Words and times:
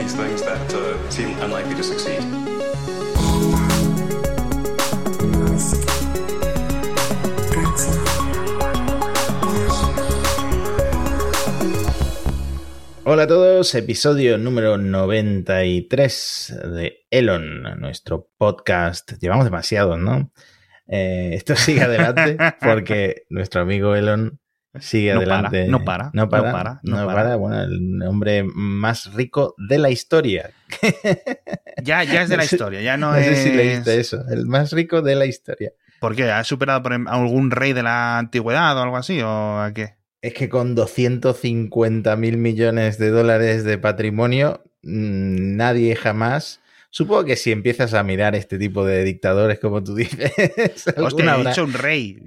these 0.00 0.14
things 0.14 0.42
that 0.42 0.72
uh, 0.72 1.10
seem 1.10 1.38
unlikely 1.42 1.74
to 1.74 1.82
succeed. 1.82 2.20
Hola 13.04 13.24
a 13.24 13.26
todos, 13.26 13.74
episodio 13.74 14.38
número 14.38 14.78
93 14.78 16.54
de 16.76 17.04
Elon, 17.10 17.78
nuestro 17.78 18.30
podcast. 18.38 19.12
Llevamos 19.20 19.44
demasiado, 19.44 19.98
¿no? 19.98 20.32
Eh, 20.86 21.32
esto 21.34 21.56
sigue 21.56 21.82
adelante 21.82 22.38
porque 22.60 23.24
nuestro 23.28 23.60
amigo 23.60 23.94
Elon 23.94 24.39
sigue 24.78 25.12
No 25.12 25.18
adelante. 25.18 25.58
para, 25.58 25.70
no 25.70 25.84
para, 25.84 26.10
no 26.12 26.28
para, 26.28 26.42
no 26.44 26.52
para, 26.52 26.80
no 26.82 26.96
no 27.00 27.06
para. 27.06 27.36
Bueno, 27.36 27.62
el 27.62 28.02
hombre 28.06 28.44
más 28.44 29.12
rico 29.14 29.54
de 29.68 29.78
la 29.78 29.90
historia. 29.90 30.50
Ya, 31.82 32.04
ya 32.04 32.22
es 32.22 32.28
de 32.28 32.36
la 32.36 32.44
historia, 32.44 32.82
ya 32.82 32.98
no, 32.98 33.12
No 33.12 33.18
sé 33.18 33.32
es. 33.32 33.38
si 33.42 33.52
leíste 33.52 33.98
eso, 33.98 34.22
el 34.28 34.44
más 34.46 34.70
rico 34.72 35.00
de 35.00 35.14
la 35.14 35.24
historia. 35.24 35.72
¿Por 35.98 36.14
qué? 36.14 36.30
¿Ha 36.30 36.44
superado 36.44 36.82
por 36.82 36.92
em- 36.92 37.08
a 37.08 37.12
algún 37.12 37.50
rey 37.50 37.72
de 37.72 37.82
la 37.82 38.18
antigüedad 38.18 38.76
o 38.76 38.82
algo 38.82 38.98
así? 38.98 39.20
¿O 39.22 39.58
a 39.60 39.72
qué? 39.72 39.94
Es 40.20 40.34
que 40.34 40.50
con 40.50 40.74
250 40.74 42.16
mil 42.16 42.36
millones 42.36 42.98
de 42.98 43.08
dólares 43.10 43.64
de 43.64 43.78
patrimonio, 43.78 44.62
mm, 44.82 45.56
nadie 45.56 45.96
jamás. 45.96 46.59
Supongo 46.92 47.24
que 47.24 47.36
si 47.36 47.52
empiezas 47.52 47.94
a 47.94 48.02
mirar 48.02 48.34
este 48.34 48.58
tipo 48.58 48.84
de 48.84 49.04
dictadores, 49.04 49.60
como 49.60 49.82
tú 49.82 49.94
dices, 49.94 50.32
Hostia, 50.96 51.36
he 51.36 51.44
dicho 51.46 51.64
un 51.64 51.72
rey. 51.72 52.18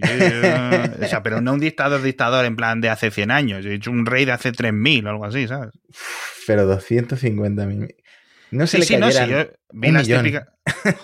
O 1.01 1.05
sea, 1.05 1.21
pero 1.21 1.41
no 1.41 1.53
un 1.53 1.59
dictador 1.59 2.01
dictador 2.01 2.45
en 2.45 2.55
plan 2.55 2.79
de 2.79 2.89
hace 2.89 3.11
100 3.11 3.29
años. 3.31 3.65
He 3.65 3.69
dicho 3.69 3.91
un 3.91 4.05
rey 4.05 4.23
de 4.23 4.31
hace 4.31 4.53
3000 4.53 5.05
o 5.05 5.09
algo 5.09 5.25
así, 5.25 5.47
¿sabes? 5.47 5.71
pero 6.47 6.65
250 6.65 7.65
mil. 7.65 7.95
No 8.51 8.67
se 8.67 8.77
Sí, 8.77 8.81
le 8.81 8.85
sí, 8.85 8.97
no, 8.97 9.11
sí. 9.11 9.27
Yo 9.27 9.47
vi 9.73 9.91
las 9.91 10.07
típicas. 10.07 10.47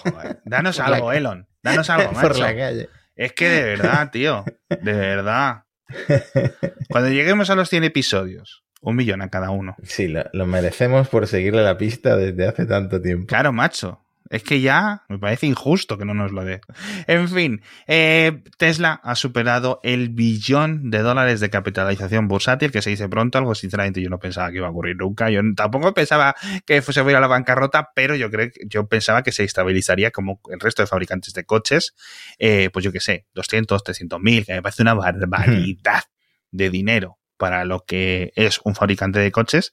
Joder, 0.03 0.39
danos 0.45 0.77
Por 0.77 0.85
algo, 0.93 1.11
Elon. 1.11 1.47
Danos 1.61 1.89
algo, 1.89 2.11
por 2.13 2.29
macho. 2.29 2.41
la 2.41 2.55
calle. 2.55 2.89
Es 3.15 3.33
que 3.33 3.49
de 3.49 3.63
verdad, 3.63 4.11
tío. 4.11 4.45
De 4.69 4.93
verdad. 4.93 5.63
Cuando 6.89 7.09
lleguemos 7.09 7.49
a 7.49 7.55
los 7.55 7.69
100 7.69 7.83
episodios, 7.85 8.63
un 8.81 8.95
millón 8.95 9.21
a 9.21 9.29
cada 9.29 9.49
uno. 9.49 9.75
Sí, 9.83 10.07
lo, 10.07 10.23
lo 10.33 10.45
merecemos 10.45 11.07
por 11.07 11.27
seguirle 11.27 11.63
la 11.63 11.77
pista 11.77 12.15
desde 12.15 12.47
hace 12.47 12.65
tanto 12.65 13.01
tiempo. 13.01 13.27
Claro, 13.27 13.51
macho. 13.51 14.03
Es 14.29 14.43
que 14.43 14.61
ya 14.61 15.05
me 15.09 15.17
parece 15.17 15.47
injusto 15.47 15.97
que 15.97 16.05
no 16.05 16.13
nos 16.13 16.31
lo 16.31 16.45
dé. 16.45 16.61
En 17.07 17.27
fin, 17.27 17.61
eh, 17.87 18.43
Tesla 18.57 19.01
ha 19.03 19.15
superado 19.15 19.79
el 19.81 20.09
billón 20.09 20.91
de 20.91 20.99
dólares 20.99 21.39
de 21.39 21.49
capitalización 21.49 22.27
bursátil, 22.27 22.71
que 22.71 22.83
se 22.83 22.91
dice 22.91 23.09
pronto, 23.09 23.39
algo 23.39 23.55
sinceramente 23.55 24.01
yo 24.01 24.09
no 24.09 24.19
pensaba 24.19 24.51
que 24.51 24.57
iba 24.57 24.67
a 24.67 24.69
ocurrir 24.69 24.97
nunca. 24.97 25.31
Yo 25.31 25.41
tampoco 25.55 25.95
pensaba 25.95 26.35
que 26.65 26.83
fuese 26.83 26.99
a 26.99 27.09
ir 27.09 27.15
a 27.15 27.19
la 27.19 27.27
bancarrota, 27.27 27.89
pero 27.95 28.15
yo 28.15 28.29
creo 28.29 28.51
yo 28.67 28.87
pensaba 28.87 29.23
que 29.23 29.31
se 29.31 29.43
estabilizaría 29.43 30.11
como 30.11 30.39
el 30.51 30.59
resto 30.59 30.83
de 30.83 30.87
fabricantes 30.87 31.33
de 31.33 31.45
coches, 31.45 31.95
eh, 32.37 32.69
pues 32.71 32.85
yo 32.85 32.91
qué 32.91 32.99
sé, 32.99 33.25
200, 33.33 33.83
300 33.83 34.19
mil, 34.21 34.45
que 34.45 34.53
me 34.53 34.61
parece 34.61 34.83
una 34.83 34.93
barbaridad 34.93 36.03
de 36.51 36.69
dinero 36.69 37.18
para 37.39 37.65
lo 37.65 37.85
que 37.85 38.31
es 38.35 38.59
un 38.63 38.75
fabricante 38.75 39.17
de 39.17 39.31
coches. 39.31 39.71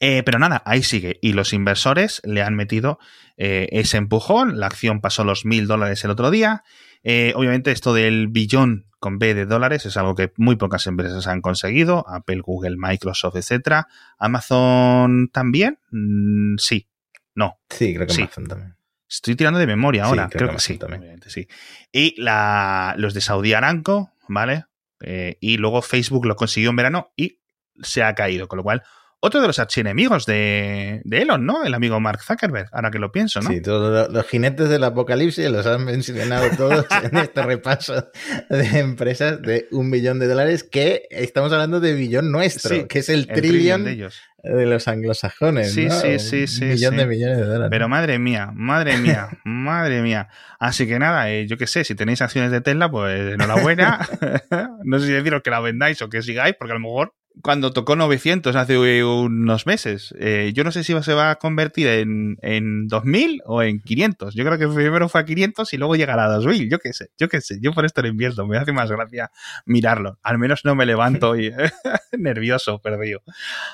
Eh, 0.00 0.22
pero 0.24 0.38
nada, 0.38 0.62
ahí 0.64 0.82
sigue. 0.84 1.18
Y 1.20 1.32
los 1.32 1.52
inversores 1.52 2.22
le 2.24 2.42
han 2.42 2.54
metido 2.54 2.98
eh, 3.36 3.68
ese 3.72 3.96
empujón. 3.96 4.58
La 4.60 4.66
acción 4.66 5.00
pasó 5.00 5.24
los 5.24 5.44
mil 5.44 5.66
dólares 5.66 6.04
el 6.04 6.10
otro 6.12 6.30
día. 6.30 6.62
Eh, 7.02 7.32
obviamente, 7.34 7.72
esto 7.72 7.92
del 7.92 8.28
billón 8.28 8.86
con 9.00 9.18
B 9.18 9.34
de 9.34 9.44
dólares 9.46 9.86
es 9.86 9.96
algo 9.96 10.14
que 10.14 10.32
muy 10.36 10.56
pocas 10.56 10.86
empresas 10.86 11.26
han 11.26 11.40
conseguido. 11.40 12.04
Apple, 12.08 12.40
Google, 12.42 12.76
Microsoft, 12.78 13.36
etcétera. 13.36 13.88
Amazon 14.18 15.28
también. 15.32 15.78
Mm, 15.90 16.56
sí. 16.58 16.88
No. 17.34 17.58
Sí, 17.68 17.92
creo 17.94 18.06
que 18.06 18.14
Sí. 18.14 18.22
Amazon 18.22 18.46
también. 18.46 18.76
Estoy 19.10 19.34
tirando 19.36 19.58
de 19.58 19.66
memoria 19.66 20.04
Sí, 20.04 20.08
ahora. 20.10 20.28
creo 20.28 20.38
creo, 20.38 20.50
que 20.50 20.56
que 20.56 20.62
sí. 20.62 20.78
También. 20.78 21.00
obviamente, 21.00 21.30
sí. 21.30 21.48
Y 21.90 22.20
la, 22.20 22.94
los 22.98 23.14
de 23.14 23.20
Saudi 23.20 23.52
Aramco, 23.52 24.12
¿vale? 24.28 24.66
Eh, 25.00 25.36
y 25.40 25.56
luego 25.56 25.82
Facebook 25.82 26.26
lo 26.26 26.36
consiguió 26.36 26.70
en 26.70 26.76
verano 26.76 27.12
y 27.16 27.40
se 27.82 28.02
ha 28.02 28.14
caído. 28.14 28.48
Con 28.48 28.58
lo 28.58 28.62
cual, 28.62 28.82
otro 29.20 29.40
de 29.40 29.46
los 29.48 29.58
archienemigos 29.58 30.26
de, 30.26 31.00
de 31.04 31.22
Elon, 31.22 31.44
¿no? 31.44 31.64
El 31.64 31.74
amigo 31.74 31.98
Mark 31.98 32.22
Zuckerberg, 32.22 32.68
ahora 32.72 32.90
que 32.90 32.98
lo 32.98 33.10
pienso, 33.10 33.40
¿no? 33.40 33.50
Sí, 33.50 33.60
todos 33.60 33.92
los, 33.92 34.12
los 34.14 34.26
jinetes 34.26 34.68
del 34.68 34.84
apocalipsis 34.84 35.50
los 35.50 35.66
han 35.66 35.84
mencionado 35.84 36.48
todos 36.56 36.86
en 37.02 37.16
este 37.18 37.42
repaso 37.42 38.10
de 38.48 38.78
empresas 38.78 39.42
de 39.42 39.66
un 39.72 39.90
billón 39.90 40.18
de 40.18 40.28
dólares 40.28 40.62
que 40.62 41.08
estamos 41.10 41.52
hablando 41.52 41.80
de 41.80 41.94
billón 41.94 42.30
nuestro, 42.30 42.74
Sí, 42.74 42.84
que 42.88 43.00
es 43.00 43.08
el, 43.08 43.26
El 43.28 43.40
trillón 43.40 43.84
de 43.84 44.66
los 44.66 44.86
anglosajones. 44.86 45.72
Sí, 45.72 45.86
¿no? 45.86 45.94
sí, 45.94 46.18
sí, 46.18 46.42
Un 46.42 46.48
sí, 46.48 46.64
millón 46.64 46.92
sí. 46.92 46.98
de 46.98 47.06
millones 47.06 47.38
de 47.38 47.44
dólares. 47.44 47.68
Pero 47.70 47.88
madre 47.88 48.18
mía, 48.18 48.50
madre 48.54 48.96
mía, 48.98 49.28
madre 49.44 50.00
mía. 50.00 50.28
Así 50.60 50.86
que 50.86 50.98
nada, 50.98 51.30
eh, 51.30 51.46
yo 51.46 51.56
qué 51.58 51.66
sé, 51.66 51.84
si 51.84 51.94
tenéis 51.94 52.22
acciones 52.22 52.50
de 52.52 52.60
Tesla, 52.60 52.90
pues 52.90 53.34
enhorabuena. 53.34 54.08
no 54.84 54.98
sé 55.00 55.06
si 55.06 55.12
deciros 55.12 55.42
que 55.42 55.50
la 55.50 55.60
vendáis 55.60 56.00
o 56.02 56.08
que 56.08 56.22
sigáis, 56.22 56.54
porque 56.58 56.72
a 56.72 56.74
lo 56.74 56.80
mejor 56.80 57.14
cuando 57.42 57.72
tocó 57.72 57.96
900 57.96 58.56
hace 58.56 59.04
unos 59.04 59.66
meses, 59.66 60.14
eh, 60.18 60.52
yo 60.54 60.64
no 60.64 60.72
sé 60.72 60.84
si 60.84 61.00
se 61.02 61.14
va 61.14 61.30
a 61.30 61.36
convertir 61.36 61.86
en, 61.86 62.36
en 62.42 62.88
2000 62.88 63.42
o 63.46 63.62
en 63.62 63.80
500. 63.80 64.34
Yo 64.34 64.44
creo 64.44 64.58
que 64.58 64.68
primero 64.68 65.08
fue 65.08 65.20
a 65.20 65.24
500 65.24 65.72
y 65.72 65.76
luego 65.76 65.96
llegará 65.96 66.24
a 66.24 66.28
2000. 66.28 66.70
Yo 66.70 66.78
qué 66.78 66.92
sé, 66.92 67.10
yo 67.18 67.28
qué 67.28 67.40
sé. 67.40 67.58
Yo 67.60 67.72
por 67.72 67.84
esto 67.84 68.02
lo 68.02 68.08
invierto. 68.08 68.46
Me 68.46 68.58
hace 68.58 68.72
más 68.72 68.90
gracia 68.90 69.30
mirarlo. 69.66 70.18
Al 70.22 70.38
menos 70.38 70.64
no 70.64 70.74
me 70.74 70.86
levanto 70.86 71.36
y 71.40 71.52
nervioso, 72.18 72.80
perdido. 72.80 73.22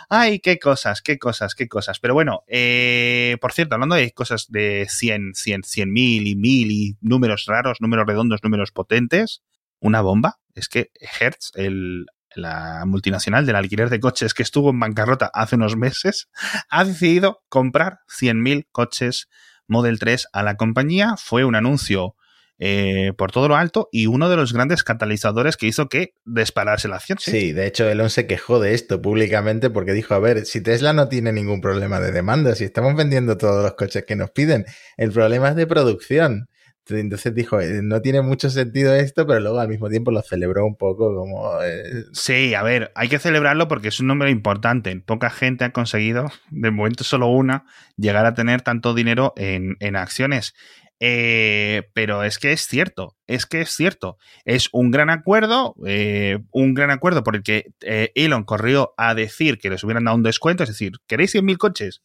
Ay, 0.08 0.40
qué 0.40 0.58
cosas, 0.58 1.00
qué 1.02 1.18
cosas, 1.18 1.54
qué 1.54 1.68
cosas. 1.68 2.00
Pero 2.00 2.14
bueno, 2.14 2.42
eh, 2.46 3.36
por 3.40 3.52
cierto, 3.52 3.74
hablando 3.74 3.94
de 3.94 4.12
cosas 4.12 4.50
de 4.50 4.86
100, 4.88 5.34
100, 5.34 5.62
100 5.64 5.92
mil 5.92 6.26
y 6.26 6.36
mil 6.36 6.70
y 6.70 6.96
números 7.00 7.46
raros, 7.46 7.80
números 7.80 8.06
redondos, 8.06 8.40
números 8.42 8.72
potentes, 8.72 9.42
una 9.80 10.00
bomba 10.00 10.38
es 10.54 10.68
que 10.68 10.90
Hertz, 11.20 11.50
el, 11.54 12.06
la 12.34 12.84
multinacional 12.86 13.46
del 13.46 13.56
alquiler 13.56 13.90
de 13.90 14.00
coches 14.00 14.34
que 14.34 14.42
estuvo 14.42 14.70
en 14.70 14.80
bancarrota 14.80 15.30
hace 15.32 15.56
unos 15.56 15.76
meses, 15.76 16.28
ha 16.68 16.84
decidido 16.84 17.42
comprar 17.48 18.00
100.000 18.08 18.66
coches 18.72 19.28
Model 19.66 19.98
3 19.98 20.28
a 20.32 20.42
la 20.42 20.56
compañía. 20.56 21.14
Fue 21.16 21.44
un 21.44 21.54
anuncio 21.54 22.16
eh, 22.58 23.12
por 23.18 23.32
todo 23.32 23.48
lo 23.48 23.56
alto 23.56 23.88
y 23.90 24.06
uno 24.06 24.28
de 24.28 24.36
los 24.36 24.52
grandes 24.52 24.84
catalizadores 24.84 25.56
que 25.56 25.66
hizo 25.66 25.88
que 25.88 26.14
dispararse 26.24 26.86
la 26.86 26.96
acción. 26.96 27.18
Sí, 27.20 27.52
de 27.52 27.66
hecho 27.66 27.88
Elon 27.88 28.10
se 28.10 28.28
quejó 28.28 28.60
de 28.60 28.74
esto 28.74 29.02
públicamente 29.02 29.70
porque 29.70 29.92
dijo, 29.92 30.14
a 30.14 30.20
ver, 30.20 30.46
si 30.46 30.60
Tesla 30.60 30.92
no 30.92 31.08
tiene 31.08 31.32
ningún 31.32 31.60
problema 31.60 31.98
de 31.98 32.12
demanda, 32.12 32.54
si 32.54 32.64
estamos 32.64 32.94
vendiendo 32.94 33.36
todos 33.36 33.62
los 33.62 33.74
coches 33.74 34.04
que 34.04 34.14
nos 34.14 34.30
piden, 34.30 34.66
el 34.96 35.10
problema 35.10 35.48
es 35.48 35.56
de 35.56 35.66
producción. 35.66 36.48
Entonces 36.88 37.34
dijo, 37.34 37.60
eh, 37.60 37.80
no 37.82 38.00
tiene 38.02 38.20
mucho 38.20 38.50
sentido 38.50 38.94
esto, 38.94 39.26
pero 39.26 39.40
luego 39.40 39.58
al 39.58 39.68
mismo 39.68 39.88
tiempo 39.88 40.10
lo 40.10 40.20
celebró 40.22 40.66
un 40.66 40.76
poco 40.76 41.14
como... 41.14 41.62
eh, 41.62 42.04
Sí, 42.12 42.54
a 42.54 42.62
ver, 42.62 42.92
hay 42.94 43.08
que 43.08 43.18
celebrarlo 43.18 43.68
porque 43.68 43.88
es 43.88 44.00
un 44.00 44.08
número 44.08 44.30
importante. 44.30 44.94
Poca 45.00 45.30
gente 45.30 45.64
ha 45.64 45.72
conseguido, 45.72 46.30
de 46.50 46.70
momento 46.70 47.02
solo 47.04 47.28
una, 47.28 47.64
llegar 47.96 48.26
a 48.26 48.34
tener 48.34 48.60
tanto 48.62 48.92
dinero 48.94 49.32
en, 49.36 49.76
en 49.80 49.96
acciones. 49.96 50.54
Eh, 51.00 51.88
pero 51.92 52.22
es 52.22 52.38
que 52.38 52.52
es 52.52 52.66
cierto, 52.66 53.16
es 53.26 53.46
que 53.46 53.60
es 53.62 53.70
cierto. 53.70 54.16
Es 54.44 54.68
un 54.72 54.90
gran 54.90 55.10
acuerdo, 55.10 55.74
eh, 55.86 56.38
un 56.52 56.74
gran 56.74 56.90
acuerdo 56.90 57.22
por 57.24 57.34
el 57.36 57.42
que 57.42 57.72
Elon 58.14 58.44
corrió 58.44 58.94
a 58.96 59.14
decir 59.14 59.58
que 59.58 59.70
les 59.70 59.82
hubieran 59.84 60.04
dado 60.04 60.16
un 60.16 60.22
descuento, 60.22 60.62
es 60.62 60.68
decir, 60.70 60.92
¿queréis 61.06 61.34
100.000 61.34 61.56
coches? 61.58 62.02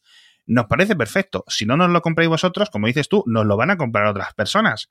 Nos 0.50 0.66
parece 0.66 0.96
perfecto. 0.96 1.46
Si 1.48 1.66
no 1.68 1.78
nos 1.78 1.92
lo 1.92 2.02
compráis 2.02 2.28
vosotros, 2.28 2.72
como 2.72 2.88
dices 2.88 3.08
tú, 3.08 3.24
nos 3.28 3.46
lo 3.46 3.56
van 3.56 3.70
a 3.70 3.78
comprar 3.78 4.08
otras 4.08 4.34
personas. 4.34 4.90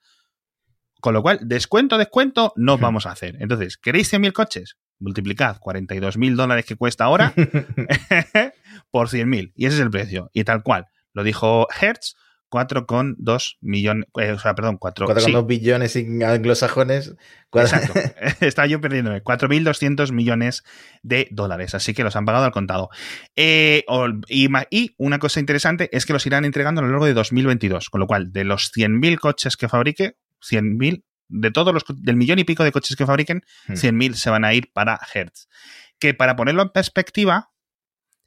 Con 1.01 1.15
lo 1.15 1.23
cual, 1.23 1.41
descuento, 1.43 1.99
descuento, 1.99 2.53
no 2.55 2.79
vamos 2.79 3.07
a 3.07 3.11
hacer. 3.11 3.37
Entonces, 3.41 3.77
¿queréis 3.77 4.13
100.000 4.13 4.33
coches? 4.33 4.77
Multiplicad 5.01 5.59
42.000 5.59 6.37
dólares 6.37 6.65
que 6.65 6.77
cuesta 6.77 7.05
ahora 7.05 7.35
por 8.93 9.09
100.000. 9.09 9.53
Y 9.57 9.67
ese 9.67 9.77
es 9.77 9.83
el 9.83 9.91
precio. 9.91 10.31
Y 10.33 10.45
tal 10.45 10.63
cual. 10.63 10.87
Lo 11.13 11.25
dijo 11.25 11.67
Hertz, 11.81 12.15
4,2 12.51 13.57
millones, 13.61 14.07
eh, 14.21 14.33
o 14.33 14.39
sea, 14.39 14.55
perdón, 14.55 14.79
4, 14.79 15.07
4,2 15.07 15.25
sí, 15.25 15.47
billones 15.47 15.97
anglosajones. 15.97 17.15
Exacto. 17.53 17.95
Estaba 18.41 18.67
yo 18.67 18.81
perdiéndome. 18.81 19.23
4.200 19.23 20.13
millones 20.13 20.65
de 21.03 21.29
dólares. 21.31 21.75
Así 21.75 21.95
que 21.95 22.05
los 22.05 22.17
han 22.17 22.25
pagado 22.25 22.45
al 22.45 22.53
contado. 22.53 22.91
Eh, 23.37 23.85
y, 24.29 24.95
una 24.99 25.19
cosa 25.19 25.41
interesante 25.41 25.89
es 25.93 26.07
que 26.07 26.13
los 26.13 26.27
irán 26.27 26.45
entregando 26.45 26.81
a 26.81 26.85
lo 26.85 26.91
largo 26.91 27.07
de 27.07 27.15
2022. 27.15 27.91
Con 27.91 28.01
lo 28.01 28.07
cual, 28.07 28.33
de 28.33 28.45
los 28.45 28.73
100.000 28.75 29.19
coches 29.19 29.57
que 29.57 29.69
fabrique, 29.69 30.17
100.000, 30.43 31.05
de 31.29 31.51
todos 31.51 31.75
los, 31.75 31.85
del 31.89 32.17
millón 32.17 32.39
y 32.39 32.45
pico 32.45 32.65
de 32.65 32.73
coches 32.73 32.97
que 32.97 33.07
fabriquen, 33.07 33.43
Hmm. 33.67 33.75
100.000 33.75 34.15
se 34.15 34.31
van 34.31 34.45
a 34.45 34.55
ir 34.55 34.73
para 34.73 34.99
Hertz. 35.15 35.49
Que 35.99 36.15
para 36.15 36.37
ponerlo 36.37 36.63
en 36.63 36.71
perspectiva, 36.71 37.51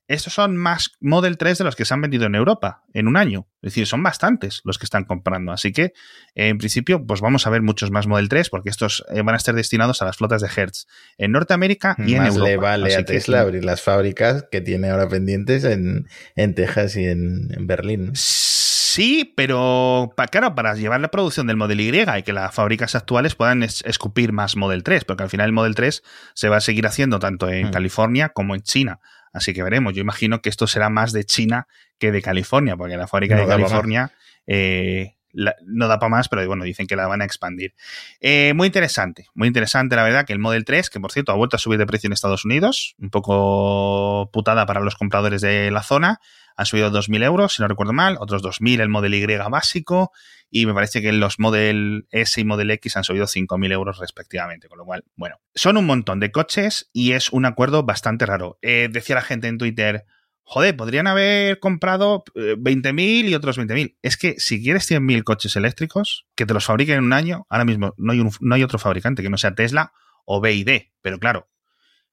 estos 0.07 0.33
son 0.33 0.57
más 0.57 0.91
Model 0.99 1.37
3 1.37 1.59
de 1.59 1.63
los 1.63 1.75
que 1.75 1.85
se 1.85 1.93
han 1.93 2.01
vendido 2.01 2.25
en 2.25 2.35
Europa 2.35 2.83
en 2.93 3.07
un 3.07 3.17
año. 3.17 3.47
Es 3.61 3.73
decir, 3.73 3.87
son 3.87 4.03
bastantes 4.03 4.61
los 4.63 4.77
que 4.77 4.85
están 4.85 5.05
comprando. 5.05 5.51
Así 5.51 5.71
que, 5.71 5.93
en 6.35 6.57
principio, 6.57 7.05
pues 7.05 7.21
vamos 7.21 7.47
a 7.47 7.49
ver 7.49 7.61
muchos 7.61 7.91
más 7.91 8.07
Model 8.07 8.27
3 8.27 8.49
porque 8.49 8.69
estos 8.69 9.05
eh, 9.09 9.21
van 9.21 9.35
a 9.35 9.37
estar 9.37 9.55
destinados 9.55 10.01
a 10.01 10.05
las 10.05 10.17
flotas 10.17 10.41
de 10.41 10.49
Hertz 10.53 10.87
en 11.17 11.31
Norteamérica 11.31 11.95
y 11.99 12.15
en 12.15 12.25
Europa. 12.25 12.45
le 12.45 12.57
vale 12.57 12.95
a 12.95 13.05
Tesla 13.05 13.41
abrir 13.41 13.63
las 13.63 13.81
fábricas 13.81 14.45
que 14.51 14.61
tiene 14.61 14.89
ahora 14.89 15.07
pendientes 15.07 15.63
en, 15.63 16.07
Texas 16.55 16.95
y 16.95 17.05
en, 17.05 17.47
Berlín. 17.67 18.11
Sí, 18.13 19.33
pero 19.37 20.13
claro, 20.31 20.53
para 20.55 20.75
llevar 20.75 20.99
la 20.99 21.09
producción 21.09 21.47
del 21.47 21.55
Model 21.55 21.79
Y 21.79 21.91
y 21.91 22.23
que 22.23 22.33
las 22.33 22.53
fábricas 22.53 22.95
actuales 22.95 23.35
puedan 23.35 23.63
escupir 23.63 24.33
más 24.33 24.57
Model 24.57 24.83
3, 24.83 25.05
porque 25.05 25.23
al 25.23 25.29
final 25.29 25.45
el 25.45 25.53
Model 25.53 25.75
3 25.75 26.03
se 26.33 26.49
va 26.49 26.57
a 26.57 26.61
seguir 26.61 26.85
haciendo 26.85 27.19
tanto 27.19 27.47
en 27.47 27.67
hmm. 27.67 27.71
California 27.71 28.29
como 28.29 28.55
en 28.55 28.61
China. 28.61 28.99
Así 29.33 29.53
que 29.53 29.63
veremos. 29.63 29.93
Yo 29.93 30.01
imagino 30.01 30.41
que 30.41 30.49
esto 30.49 30.67
será 30.67 30.89
más 30.89 31.11
de 31.11 31.23
China 31.23 31.67
que 31.97 32.11
de 32.11 32.21
California, 32.21 32.75
porque 32.75 32.97
la 32.97 33.07
fábrica 33.07 33.35
de 33.35 33.47
California 33.47 34.11
eh, 34.47 35.15
no 35.33 35.87
da 35.87 35.99
para 35.99 36.09
más, 36.09 36.29
pero 36.29 36.45
bueno, 36.47 36.63
dicen 36.63 36.87
que 36.87 36.95
la 36.95 37.07
van 37.07 37.21
a 37.21 37.25
expandir. 37.25 37.73
Eh, 38.19 38.53
muy 38.55 38.67
interesante, 38.67 39.27
muy 39.33 39.47
interesante 39.47 39.95
la 39.95 40.03
verdad 40.03 40.25
que 40.25 40.33
el 40.33 40.39
Model 40.39 40.65
3, 40.65 40.89
que 40.89 40.99
por 40.99 41.11
cierto 41.11 41.31
ha 41.31 41.35
vuelto 41.35 41.55
a 41.55 41.59
subir 41.59 41.79
de 41.79 41.85
precio 41.85 42.07
en 42.07 42.13
Estados 42.13 42.45
Unidos, 42.45 42.95
un 42.99 43.09
poco 43.09 44.29
putada 44.33 44.65
para 44.65 44.81
los 44.81 44.95
compradores 44.95 45.41
de 45.41 45.71
la 45.71 45.83
zona, 45.83 46.19
ha 46.57 46.65
subido 46.65 46.91
2.000 46.91 47.23
euros, 47.23 47.53
si 47.53 47.61
no 47.61 47.67
recuerdo 47.67 47.93
mal, 47.93 48.17
otros 48.19 48.43
2.000 48.43 48.81
el 48.81 48.89
Model 48.89 49.13
Y 49.13 49.25
básico 49.49 50.11
y 50.51 50.65
me 50.65 50.73
parece 50.73 51.01
que 51.01 51.13
los 51.13 51.39
Model 51.39 52.07
S 52.11 52.39
y 52.39 52.43
Model 52.43 52.69
X 52.71 52.97
han 52.97 53.05
subido 53.05 53.25
5.000 53.25 53.71
euros 53.71 53.97
respectivamente, 53.97 54.67
con 54.67 54.77
lo 54.77 54.85
cual, 54.85 55.05
bueno, 55.15 55.39
son 55.55 55.77
un 55.77 55.85
montón 55.85 56.19
de 56.19 56.31
coches 56.31 56.89
y 56.91 57.13
es 57.13 57.31
un 57.31 57.45
acuerdo 57.45 57.83
bastante 57.83 58.25
raro. 58.25 58.59
Eh, 58.61 58.89
decía 58.91 59.15
la 59.15 59.21
gente 59.21 59.47
en 59.47 59.57
Twitter, 59.57 60.05
joder, 60.43 60.75
podrían 60.75 61.07
haber 61.07 61.59
comprado 61.59 62.25
20.000 62.35 62.99
eh, 62.99 63.29
y 63.29 63.33
otros 63.33 63.57
20.000. 63.57 63.95
Es 64.01 64.17
que 64.17 64.35
si 64.39 64.61
quieres 64.61 64.91
100.000 64.91 65.23
coches 65.23 65.55
eléctricos, 65.55 66.27
que 66.35 66.45
te 66.45 66.53
los 66.53 66.65
fabriquen 66.65 66.97
en 66.97 67.05
un 67.05 67.13
año, 67.13 67.47
ahora 67.49 67.63
mismo 67.63 67.93
no 67.97 68.11
hay, 68.11 68.21
no 68.41 68.55
hay 68.55 68.63
otro 68.63 68.77
fabricante 68.77 69.23
que 69.23 69.29
no 69.29 69.37
sea 69.37 69.55
Tesla 69.55 69.93
o 70.25 70.41
BID, 70.41 70.81
pero 71.01 71.17
claro, 71.17 71.47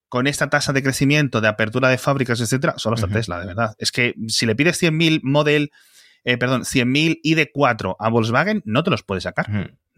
con 0.08 0.28
esta 0.28 0.48
tasa 0.48 0.72
de 0.72 0.82
crecimiento, 0.82 1.40
de 1.40 1.48
apertura 1.48 1.88
de 1.88 1.98
fábricas, 1.98 2.40
etcétera, 2.40 2.74
solo 2.78 2.94
está 2.94 3.08
Tesla, 3.08 3.40
de 3.40 3.46
verdad. 3.46 3.74
Es 3.78 3.92
que 3.92 4.14
si 4.28 4.46
le 4.46 4.54
pides 4.54 4.80
100.000 4.80 5.20
Model, 5.22 5.70
eh, 6.28 6.38
perdón, 6.38 6.62
100.000 6.62 7.20
ID4 7.22 7.96
a 7.98 8.08
Volkswagen, 8.08 8.62
no 8.64 8.82
te 8.82 8.90
los 8.90 9.02
puede 9.02 9.20
sacar 9.20 9.46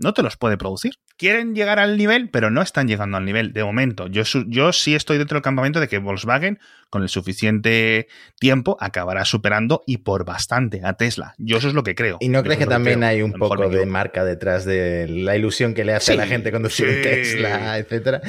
no 0.00 0.14
te 0.14 0.22
los 0.22 0.36
puede 0.36 0.56
producir. 0.56 0.94
Quieren 1.16 1.54
llegar 1.54 1.78
al 1.78 1.96
nivel, 1.98 2.30
pero 2.30 2.50
no 2.50 2.62
están 2.62 2.88
llegando 2.88 3.18
al 3.18 3.24
nivel 3.24 3.52
de 3.52 3.62
momento. 3.62 4.06
Yo, 4.08 4.22
yo 4.46 4.72
sí 4.72 4.94
estoy 4.94 5.18
dentro 5.18 5.36
del 5.36 5.42
campamento 5.42 5.78
de 5.78 5.88
que 5.88 5.98
Volkswagen, 5.98 6.58
con 6.88 7.02
el 7.02 7.10
suficiente 7.10 8.08
tiempo, 8.38 8.78
acabará 8.80 9.24
superando 9.26 9.82
y 9.86 9.98
por 9.98 10.24
bastante 10.24 10.80
a 10.84 10.94
Tesla. 10.94 11.34
Yo 11.36 11.58
eso 11.58 11.68
es 11.68 11.74
lo 11.74 11.82
que 11.82 11.94
creo. 11.94 12.16
¿Y 12.20 12.28
no 12.28 12.42
crees 12.42 12.58
que 12.58 12.66
también 12.66 13.04
hay 13.04 13.20
un 13.20 13.32
poco 13.32 13.68
de 13.68 13.86
marca 13.86 14.24
detrás 14.24 14.64
de 14.64 15.06
la 15.06 15.36
ilusión 15.36 15.74
que 15.74 15.84
le 15.84 15.94
hace 15.94 16.14
a 16.14 16.16
la 16.16 16.26
gente 16.26 16.50
conducir 16.50 16.88
un 16.88 17.02
Tesla, 17.02 17.78
etcétera? 17.78 18.22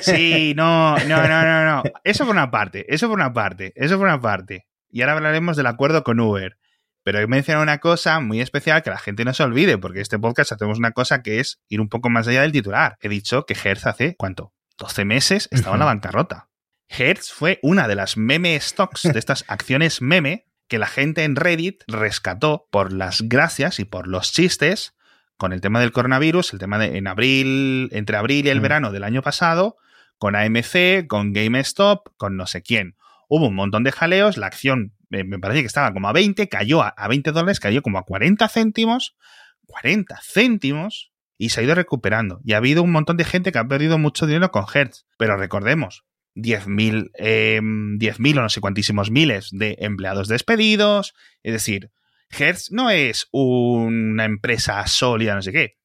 Sí, 0.00 0.52
no, 0.56 0.98
no, 0.98 1.28
no, 1.28 1.42
no, 1.42 1.64
no. 1.64 1.82
Eso 2.04 2.26
por 2.26 2.34
una 2.34 2.50
parte, 2.50 2.84
eso 2.92 3.08
por 3.08 3.16
una 3.16 3.32
parte, 3.32 3.72
eso 3.76 3.96
por 3.96 4.06
una 4.06 4.20
parte. 4.20 4.66
Y 4.90 5.00
ahora 5.00 5.14
hablaremos 5.14 5.56
del 5.56 5.66
acuerdo 5.66 6.04
con 6.04 6.20
Uber. 6.20 6.58
Pero 7.06 7.20
he 7.20 7.28
mencionado 7.28 7.62
una 7.62 7.78
cosa 7.78 8.18
muy 8.18 8.40
especial 8.40 8.82
que 8.82 8.90
la 8.90 8.98
gente 8.98 9.24
no 9.24 9.32
se 9.32 9.44
olvide, 9.44 9.78
porque 9.78 10.00
este 10.00 10.18
podcast 10.18 10.50
hacemos 10.50 10.78
una 10.78 10.90
cosa 10.90 11.22
que 11.22 11.38
es 11.38 11.62
ir 11.68 11.80
un 11.80 11.88
poco 11.88 12.10
más 12.10 12.26
allá 12.26 12.42
del 12.42 12.50
titular. 12.50 12.98
He 13.00 13.08
dicho 13.08 13.46
que 13.46 13.54
Hertz 13.54 13.86
hace, 13.86 14.16
¿cuánto? 14.16 14.52
12 14.78 15.04
meses 15.04 15.48
estaba 15.52 15.76
en 15.76 15.78
la 15.78 15.86
bancarrota. 15.86 16.48
Hertz 16.88 17.32
fue 17.32 17.60
una 17.62 17.86
de 17.86 17.94
las 17.94 18.16
meme 18.16 18.58
stocks, 18.58 19.04
de 19.04 19.16
estas 19.20 19.44
acciones 19.48 20.02
meme, 20.02 20.48
que 20.66 20.80
la 20.80 20.88
gente 20.88 21.22
en 21.22 21.36
Reddit 21.36 21.84
rescató 21.86 22.66
por 22.72 22.92
las 22.92 23.22
gracias 23.22 23.78
y 23.78 23.84
por 23.84 24.08
los 24.08 24.32
chistes 24.32 24.96
con 25.36 25.52
el 25.52 25.60
tema 25.60 25.78
del 25.78 25.92
coronavirus, 25.92 26.54
el 26.54 26.58
tema 26.58 26.76
de 26.76 26.98
en 26.98 27.06
abril, 27.06 27.88
entre 27.92 28.16
abril 28.16 28.46
y 28.46 28.48
el 28.48 28.58
verano 28.58 28.90
del 28.90 29.04
año 29.04 29.22
pasado, 29.22 29.76
con 30.18 30.34
AMC, 30.34 31.06
con 31.06 31.32
GameStop, 31.32 32.08
con 32.16 32.36
no 32.36 32.48
sé 32.48 32.62
quién. 32.62 32.96
Hubo 33.28 33.46
un 33.46 33.54
montón 33.54 33.84
de 33.84 33.92
jaleos, 33.92 34.36
la 34.38 34.48
acción 34.48 34.95
me 35.08 35.38
parece 35.38 35.60
que 35.60 35.66
estaba 35.66 35.92
como 35.92 36.08
a 36.08 36.12
20, 36.12 36.48
cayó 36.48 36.82
a, 36.82 37.08
20 37.08 37.32
dólares, 37.32 37.60
cayó 37.60 37.82
como 37.82 37.98
a 37.98 38.04
40 38.04 38.48
céntimos, 38.48 39.16
40 39.66 40.18
céntimos, 40.22 41.12
y 41.38 41.50
se 41.50 41.60
ha 41.60 41.64
ido 41.64 41.74
recuperando. 41.74 42.40
Y 42.44 42.54
ha 42.54 42.58
habido 42.58 42.82
un 42.82 42.92
montón 42.92 43.16
de 43.16 43.24
gente 43.24 43.52
que 43.52 43.58
ha 43.58 43.68
perdido 43.68 43.98
mucho 43.98 44.26
dinero 44.26 44.50
con 44.50 44.64
Hertz. 44.72 45.06
Pero 45.18 45.36
recordemos, 45.36 46.04
10.000 46.34 47.10
eh, 47.18 47.60
o 47.60 48.42
no 48.42 48.48
sé 48.48 48.60
cuantísimos 48.60 49.10
miles 49.10 49.50
de 49.52 49.76
empleados 49.80 50.28
despedidos. 50.28 51.14
Es 51.42 51.52
decir, 51.52 51.90
Hertz 52.30 52.70
no 52.72 52.90
es 52.90 53.28
una 53.32 54.24
empresa 54.24 54.86
sólida, 54.86 55.34
no 55.34 55.42
sé 55.42 55.52
qué. 55.52 55.76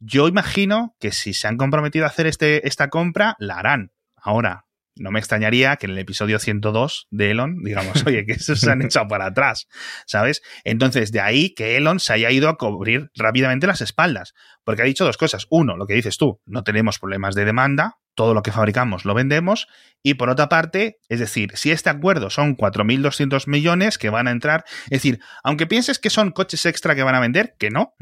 Yo 0.00 0.28
imagino 0.28 0.96
que 1.00 1.10
si 1.12 1.34
se 1.34 1.48
han 1.48 1.56
comprometido 1.56 2.04
a 2.04 2.08
hacer 2.08 2.26
este, 2.26 2.66
esta 2.66 2.88
compra, 2.88 3.34
la 3.38 3.58
harán. 3.58 3.92
Ahora, 4.16 4.67
no 4.98 5.10
me 5.10 5.18
extrañaría 5.18 5.76
que 5.76 5.86
en 5.86 5.92
el 5.92 5.98
episodio 5.98 6.38
102 6.38 7.08
de 7.10 7.30
Elon 7.30 7.62
digamos, 7.62 8.04
oye, 8.06 8.24
que 8.26 8.32
eso 8.32 8.56
se 8.56 8.70
han 8.70 8.82
echado 8.82 9.08
para 9.08 9.26
atrás, 9.26 9.68
¿sabes? 10.06 10.42
Entonces, 10.64 11.12
de 11.12 11.20
ahí 11.20 11.54
que 11.54 11.76
Elon 11.76 12.00
se 12.00 12.12
haya 12.12 12.30
ido 12.30 12.48
a 12.48 12.56
cubrir 12.56 13.10
rápidamente 13.14 13.66
las 13.66 13.80
espaldas, 13.80 14.34
porque 14.64 14.82
ha 14.82 14.86
dicho 14.86 15.04
dos 15.04 15.16
cosas. 15.16 15.46
Uno, 15.50 15.76
lo 15.76 15.86
que 15.86 15.94
dices 15.94 16.18
tú, 16.18 16.40
no 16.46 16.64
tenemos 16.64 16.98
problemas 16.98 17.34
de 17.34 17.44
demanda, 17.44 17.98
todo 18.18 18.34
lo 18.34 18.42
que 18.42 18.50
fabricamos 18.50 19.04
lo 19.04 19.14
vendemos. 19.14 19.68
Y 20.02 20.14
por 20.14 20.28
otra 20.28 20.48
parte, 20.48 20.98
es 21.08 21.20
decir, 21.20 21.52
si 21.54 21.70
este 21.70 21.88
acuerdo 21.88 22.30
son 22.30 22.56
4.200 22.56 23.46
millones 23.46 23.96
que 23.96 24.10
van 24.10 24.26
a 24.26 24.32
entrar, 24.32 24.64
es 24.86 25.02
decir, 25.02 25.20
aunque 25.44 25.68
pienses 25.68 26.00
que 26.00 26.10
son 26.10 26.32
coches 26.32 26.66
extra 26.66 26.96
que 26.96 27.04
van 27.04 27.14
a 27.14 27.20
vender, 27.20 27.54
que 27.60 27.70
no, 27.70 27.94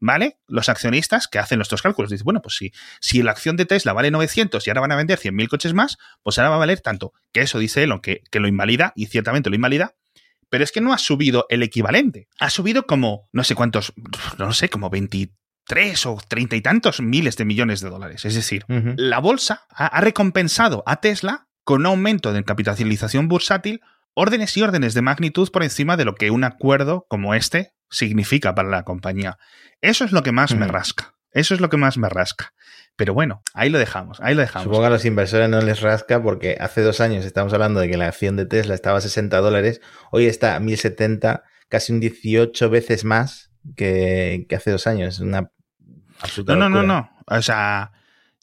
¿vale? 0.00 0.38
Los 0.48 0.68
accionistas 0.68 1.28
que 1.28 1.38
hacen 1.38 1.58
nuestros 1.58 1.82
cálculos 1.82 2.10
dicen, 2.10 2.24
bueno, 2.24 2.42
pues 2.42 2.56
si, 2.56 2.72
si 3.00 3.22
la 3.22 3.30
acción 3.30 3.56
de 3.56 3.64
Tesla 3.64 3.92
vale 3.92 4.10
900 4.10 4.66
y 4.66 4.70
ahora 4.70 4.80
van 4.80 4.92
a 4.92 4.96
vender 4.96 5.20
100.000 5.20 5.48
coches 5.48 5.72
más, 5.72 5.98
pues 6.24 6.36
ahora 6.38 6.50
va 6.50 6.56
a 6.56 6.60
valer 6.60 6.80
tanto. 6.80 7.12
Que 7.32 7.42
eso 7.42 7.60
dice 7.60 7.84
Elon, 7.84 8.00
que, 8.00 8.22
que 8.32 8.40
lo 8.40 8.48
invalida, 8.48 8.92
y 8.96 9.06
ciertamente 9.06 9.50
lo 9.50 9.56
invalida, 9.56 9.94
pero 10.48 10.64
es 10.64 10.72
que 10.72 10.80
no 10.80 10.92
ha 10.92 10.98
subido 10.98 11.46
el 11.48 11.62
equivalente. 11.62 12.26
Ha 12.40 12.50
subido 12.50 12.86
como, 12.86 13.28
no 13.32 13.44
sé 13.44 13.54
cuántos, 13.54 13.92
no 14.36 14.52
sé, 14.52 14.68
como 14.68 14.90
20 14.90 15.30
tres 15.70 16.04
o 16.04 16.18
treinta 16.26 16.56
y 16.56 16.62
tantos 16.62 17.00
miles 17.00 17.36
de 17.36 17.44
millones 17.44 17.80
de 17.80 17.90
dólares. 17.90 18.24
Es 18.24 18.34
decir, 18.34 18.64
la 18.66 19.20
bolsa 19.20 19.66
ha, 19.70 20.00
recompensado 20.00 20.82
a 20.84 20.96
Tesla 20.96 21.46
con 21.62 21.82
un 21.82 21.86
aumento 21.86 22.32
de 22.32 22.42
capitalización 22.42 23.28
bursátil 23.28 23.80
órdenes 24.12 24.56
y 24.56 24.62
órdenes 24.62 24.94
de 24.94 25.02
magnitud 25.02 25.48
por 25.52 25.62
encima 25.62 25.96
de 25.96 26.04
lo 26.04 26.16
que 26.16 26.32
un 26.32 26.42
acuerdo 26.42 27.06
como 27.08 27.36
este 27.36 27.72
significa 27.88 28.52
para 28.56 28.68
la 28.68 28.82
compañía. 28.82 29.38
Eso 29.80 30.04
es 30.04 30.10
lo 30.10 30.24
que 30.24 30.32
más 30.32 30.56
me 30.56 30.66
rasca. 30.66 31.14
Eso 31.30 31.54
es 31.54 31.60
lo 31.60 31.70
que 31.70 31.76
más 31.76 31.98
me 31.98 32.08
rasca. 32.08 32.52
Pero 32.96 33.14
bueno, 33.14 33.40
ahí 33.54 33.70
lo 33.70 33.78
dejamos, 33.78 34.18
ahí 34.20 34.34
lo 34.34 34.40
dejamos. 34.40 34.64
Supongo 34.64 34.82
que 34.82 34.86
a 34.88 34.90
los 34.90 35.04
inversores 35.04 35.48
no 35.48 35.60
les 35.60 35.82
rasca 35.82 36.20
porque 36.20 36.56
hace 36.58 36.82
dos 36.82 37.00
años 37.00 37.24
estamos 37.24 37.52
hablando 37.52 37.78
de 37.78 37.88
que 37.88 37.96
la 37.96 38.08
acción 38.08 38.34
de 38.34 38.44
Tesla 38.44 38.74
estaba 38.74 38.98
a 38.98 39.02
60 39.02 39.38
dólares, 39.38 39.80
hoy 40.10 40.26
está 40.26 40.56
a 40.56 40.60
1070, 40.60 41.44
casi 41.68 41.92
un 41.92 42.00
18 42.00 42.70
veces 42.70 43.04
más 43.04 43.52
que, 43.76 44.46
que 44.48 44.56
hace 44.56 44.72
dos 44.72 44.88
años. 44.88 45.20
Una 45.20 45.52
no, 46.46 46.56
no, 46.56 46.68
no, 46.68 46.82
no. 46.82 47.10
O 47.26 47.42
sea, 47.42 47.92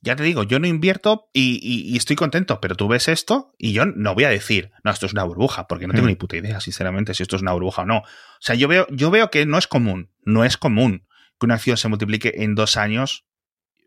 ya 0.02 0.16
te 0.16 0.24
digo, 0.24 0.44
yo 0.44 0.60
no 0.60 0.68
invierto 0.68 1.30
y, 1.34 1.96
estoy 1.98 2.16
contento, 2.16 2.62
pero 2.62 2.76
tú 2.76 2.88
ves 2.88 3.08
esto 3.08 3.54
y 3.58 3.74
yo 3.74 3.86
no 3.86 4.14
voy 4.14 4.26
a 4.26 4.30
decir, 4.30 4.72
no, 4.84 4.92
esto 4.92 5.06
es 5.06 5.14
una 5.14 5.24
burbuja, 5.24 5.68
porque 5.68 5.88
no 5.88 5.94
tengo 5.94 6.06
hmm. 6.06 6.10
ni 6.10 6.16
puta 6.16 6.38
idea, 6.38 6.60
sinceramente, 6.60 7.14
si 7.14 7.24
esto 7.24 7.36
es 7.36 7.42
una 7.42 7.54
burbuja 7.54 7.82
o 7.82 7.86
no. 7.86 7.98
O 7.98 8.04
sea, 8.40 8.56
yo 8.56 8.68
veo, 8.68 8.88
yo 8.90 9.12
veo 9.12 9.30
que 9.30 9.46
no 9.46 9.58
es 9.58 9.68
común, 9.68 10.12
no 10.24 10.46
es 10.46 10.58
común 10.58 11.08
que 11.40 11.46
una 11.46 11.56
acción 11.56 11.78
se 11.78 11.88
multiplique 11.88 12.34
en 12.38 12.56
dos 12.56 12.78
años, 12.78 13.26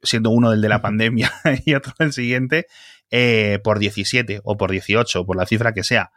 siendo 0.02 0.30
uno 0.30 0.50
del 0.50 0.60
de 0.60 0.68
la 0.68 0.82
pandemia 0.82 1.32
y 1.64 1.74
otro 1.74 1.94
el 1.98 2.12
siguiente, 2.12 2.66
eh, 3.10 3.58
por 3.64 3.78
17 3.78 4.40
o 4.44 4.56
por 4.56 4.70
18, 4.70 5.26
por 5.26 5.36
la 5.36 5.46
cifra 5.46 5.74
que 5.74 5.84
sea. 5.84 6.12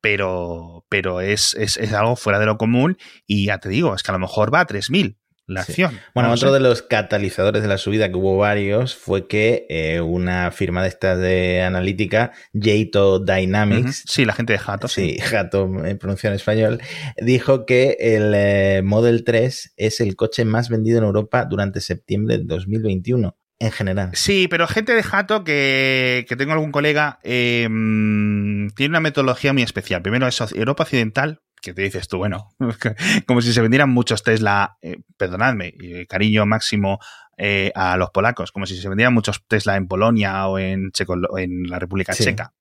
Pero, 0.00 0.86
pero 0.88 1.20
es, 1.20 1.54
es, 1.54 1.76
es, 1.76 1.92
algo 1.92 2.16
fuera 2.16 2.38
de 2.38 2.46
lo 2.46 2.56
común 2.56 2.96
y 3.26 3.46
ya 3.46 3.58
te 3.58 3.68
digo, 3.68 3.94
es 3.94 4.02
que 4.02 4.10
a 4.10 4.14
lo 4.14 4.20
mejor 4.20 4.52
va 4.52 4.60
a 4.60 4.66
3.000 4.66 5.16
la 5.50 5.62
acción. 5.62 5.98
Bueno, 6.14 6.32
otro 6.32 6.52
de 6.52 6.60
los 6.60 6.82
catalizadores 6.82 7.62
de 7.62 7.68
la 7.68 7.78
subida, 7.78 8.08
que 8.08 8.16
hubo 8.16 8.36
varios, 8.38 8.94
fue 8.94 9.26
que 9.26 9.66
eh, 9.68 10.00
una 10.00 10.50
firma 10.50 10.82
de 10.82 10.88
estas 10.88 11.18
de 11.18 11.62
analítica, 11.62 12.32
Jato 12.54 13.18
Dynamics. 13.18 14.04
Sí, 14.06 14.24
la 14.24 14.32
gente 14.32 14.52
de 14.52 14.58
Jato. 14.58 14.88
Sí, 14.88 15.18
Jato 15.22 15.64
en 15.84 15.98
pronunciación 15.98 16.32
en 16.32 16.36
español, 16.36 16.80
dijo 17.18 17.66
que 17.66 17.96
el 18.00 18.32
eh, 18.34 18.82
Model 18.84 19.24
3 19.24 19.74
es 19.76 20.00
el 20.00 20.16
coche 20.16 20.44
más 20.44 20.68
vendido 20.68 20.98
en 20.98 21.04
Europa 21.04 21.44
durante 21.44 21.80
septiembre 21.80 22.38
de 22.38 22.44
2021 22.44 23.36
en 23.60 23.70
general. 23.70 24.10
Sí, 24.14 24.48
pero 24.48 24.66
gente 24.66 24.94
de 24.94 25.02
Jato 25.02 25.44
que, 25.44 26.24
que 26.28 26.36
tengo 26.36 26.52
algún 26.52 26.72
colega 26.72 27.20
em, 27.22 28.70
tiene 28.70 28.92
una 28.92 29.00
metodología 29.00 29.52
muy 29.52 29.62
especial. 29.62 30.02
Primero 30.02 30.26
es 30.26 30.40
Europa 30.52 30.84
Occidental, 30.84 31.42
que 31.60 31.74
te 31.74 31.82
dices 31.82 32.08
tú, 32.08 32.18
bueno, 32.18 32.54
como 33.26 33.42
si 33.42 33.52
se 33.52 33.60
vendieran 33.60 33.90
muchos 33.90 34.22
Tesla, 34.22 34.76
eh, 34.82 34.98
perdonadme, 35.16 35.74
cariño 36.08 36.46
máximo 36.46 36.98
eh, 37.36 37.72
a 37.74 37.96
los 37.96 38.10
polacos, 38.10 38.52
como 38.52 38.66
si 38.66 38.76
se 38.76 38.88
vendieran 38.88 39.14
muchos 39.14 39.44
Tesla 39.46 39.76
en 39.76 39.86
Polonia 39.86 40.46
o 40.46 40.58
en, 40.58 40.90
Checo, 40.92 41.16
en 41.38 41.68
la 41.68 41.78
República 41.78 42.12
Checa. 42.12 42.52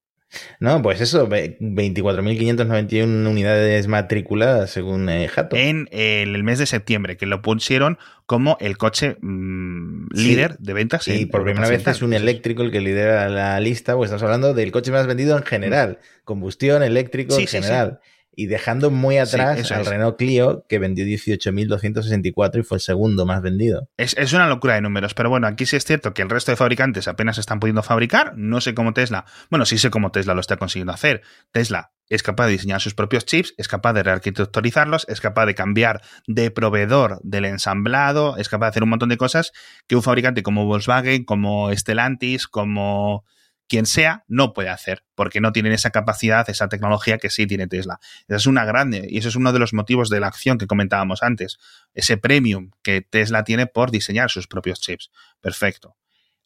No, 0.60 0.79
pues 0.84 1.01
eso, 1.01 1.27
24.591 1.27 3.27
unidades 3.27 3.88
matriculadas 3.88 4.70
según 4.70 5.10
eh, 5.10 5.27
Jato. 5.27 5.56
En 5.56 5.89
el 5.91 6.44
mes 6.44 6.60
de 6.60 6.68
septiembre, 6.68 7.18
que 7.18 7.25
lo 7.25 7.41
pusieron 7.41 7.98
como 8.27 8.56
el 8.60 8.77
coche 8.77 9.18
mm, 9.22 10.10
líder 10.12 10.60
de 10.60 10.74
ventas. 10.74 11.08
Y 11.08 11.25
por 11.25 11.44
primera 11.44 11.68
vez 11.68 11.88
es 11.88 12.03
un 12.03 12.13
eléctrico 12.13 12.62
el 12.62 12.72
que 12.72 12.79
lidera 12.79 13.27
la 13.27 13.60
lista, 13.60 13.96
pues 13.96 14.10
estamos 14.10 14.22
hablando 14.22 14.53
del 14.53 14.72
coche 14.72 14.91
más 14.91 15.08
vendido 15.08 15.36
en 15.36 15.44
general, 15.44 15.98
combustión, 16.25 16.84
eléctrico 16.84 17.39
en 17.39 17.48
general 17.48 18.00
y 18.39 18.48
dejando 18.48 18.89
muy 18.89 19.17
atrás 19.17 19.69
al 19.74 19.86
Renault 19.86 20.17
Clio, 20.17 20.65
que 20.69 20.79
vendió 20.79 21.03
18.264 21.03 22.60
y 22.60 22.63
fue 22.63 22.77
el 22.77 22.81
segundo 22.81 23.25
más 23.25 23.41
vendido. 23.41 23.89
Es, 23.98 24.15
es, 24.17 24.31
una 24.31 24.48
locura 24.48 24.75
de 24.75 24.81
números, 24.81 25.13
pero 25.13 25.29
bueno, 25.29 25.46
aquí 25.46 25.65
sí 25.65 25.75
es 25.75 25.84
cierto 25.84 26.13
que 26.13 26.22
el 26.22 26.29
resto 26.29 26.53
de 26.53 26.55
fabricantes 26.55 27.10
apenas 27.10 27.38
están 27.38 27.60
pudiendo 27.60 27.84
fabricar. 27.84 28.38
No 28.38 28.62
sé 28.62 28.74
cómo 28.74 28.93
Tesla, 28.93 29.25
bueno, 29.50 29.65
sí 29.65 29.77
sé 29.77 29.89
cómo 29.89 30.12
Tesla 30.12 30.36
lo 30.36 30.39
está 30.39 30.55
consiguiendo 30.55 30.93
hacer. 30.93 31.22
Tesla 31.51 31.91
es 32.08 32.24
capaz 32.24 32.46
de 32.46 32.53
diseñar 32.53 32.79
sus 32.79 32.93
propios 32.93 33.25
chips, 33.25 33.53
es 33.58 33.67
capaz 33.67 33.91
de 33.91 34.03
rearquitecturizarlos, 34.03 35.05
es 35.10 35.19
capaz 35.19 35.46
de 35.46 35.55
cambiar 35.55 36.01
de 36.25 36.50
proveedor 36.50 37.19
del 37.24 37.43
ensamblado, 37.43 38.38
es 38.38 38.48
capaz 38.48 38.67
de 38.67 38.69
hacer 38.69 38.84
un 38.84 38.89
montón 38.89 39.10
de 39.10 39.17
cosas 39.17 39.51
que 39.86 39.98
un 39.98 40.01
fabricante 40.01 40.43
como 40.43 40.65
Volkswagen, 40.65 41.25
como 41.25 41.75
Stellantis, 41.75 42.48
como 42.48 43.25
quien 43.70 43.86
sea 43.86 44.26
no 44.28 44.54
puede 44.54 44.68
hacer, 44.70 45.06
porque 45.16 45.40
no 45.40 45.54
tienen 45.54 45.72
esa 45.72 45.92
capacidad, 45.92 46.50
esa 46.50 46.68
tecnología 46.68 47.20
que 47.20 47.30
sí 47.30 47.48
tiene 47.48 47.68
Tesla. 47.68 48.00
Esa 48.28 48.36
es 48.36 48.48
una 48.48 48.66
grande, 48.66 49.08
y 49.10 49.20
eso 49.20 49.30
es 49.30 49.36
uno 49.36 49.54
de 49.54 49.60
los 49.60 49.74
motivos 49.74 50.10
de 50.10 50.20
la 50.20 50.28
acción 50.28 50.58
que 50.58 50.68
comentábamos 50.68 51.24
antes, 51.24 51.60
ese 51.94 52.18
premium 52.18 52.72
que 52.82 53.02
Tesla 53.02 53.44
tiene 53.46 53.68
por 53.68 53.92
diseñar 53.92 54.30
sus 54.30 54.48
propios 54.48 54.82
chips. 54.82 55.12
Perfecto. 55.40 55.96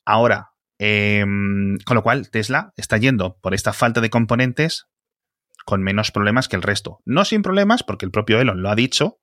Ahora, 0.05 0.51
em, 0.77 1.77
con 1.85 1.95
lo 1.95 2.03
cual 2.03 2.29
Tesla 2.29 2.73
está 2.75 2.97
yendo 2.97 3.37
por 3.39 3.53
esta 3.53 3.73
falta 3.73 4.01
de 4.01 4.09
componentes 4.09 4.87
con 5.65 5.81
menos 5.81 6.11
problemas 6.11 6.49
que 6.49 6.57
el 6.57 6.61
resto. 6.61 7.01
No 7.05 7.23
sin 7.23 7.41
problemas, 7.41 7.83
porque 7.83 8.05
el 8.05 8.11
propio 8.11 8.41
Elon 8.41 8.61
lo 8.61 8.69
ha 8.69 8.75
dicho, 8.75 9.21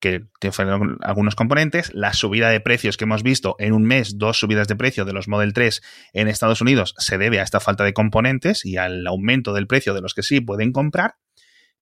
que 0.00 0.52
fueron 0.52 0.98
algunos 1.02 1.34
componentes, 1.34 1.92
la 1.94 2.12
subida 2.12 2.50
de 2.50 2.60
precios 2.60 2.96
que 2.96 3.04
hemos 3.04 3.22
visto 3.22 3.56
en 3.58 3.72
un 3.72 3.84
mes, 3.84 4.18
dos 4.18 4.38
subidas 4.38 4.68
de 4.68 4.76
precio 4.76 5.04
de 5.04 5.12
los 5.12 5.28
Model 5.28 5.52
3 5.52 5.82
en 6.12 6.28
Estados 6.28 6.60
Unidos, 6.60 6.94
se 6.98 7.18
debe 7.18 7.40
a 7.40 7.42
esta 7.42 7.60
falta 7.60 7.84
de 7.84 7.92
componentes 7.92 8.64
y 8.64 8.76
al 8.76 9.06
aumento 9.06 9.52
del 9.52 9.66
precio 9.66 9.94
de 9.94 10.00
los 10.00 10.14
que 10.14 10.22
sí 10.22 10.40
pueden 10.40 10.72
comprar, 10.72 11.16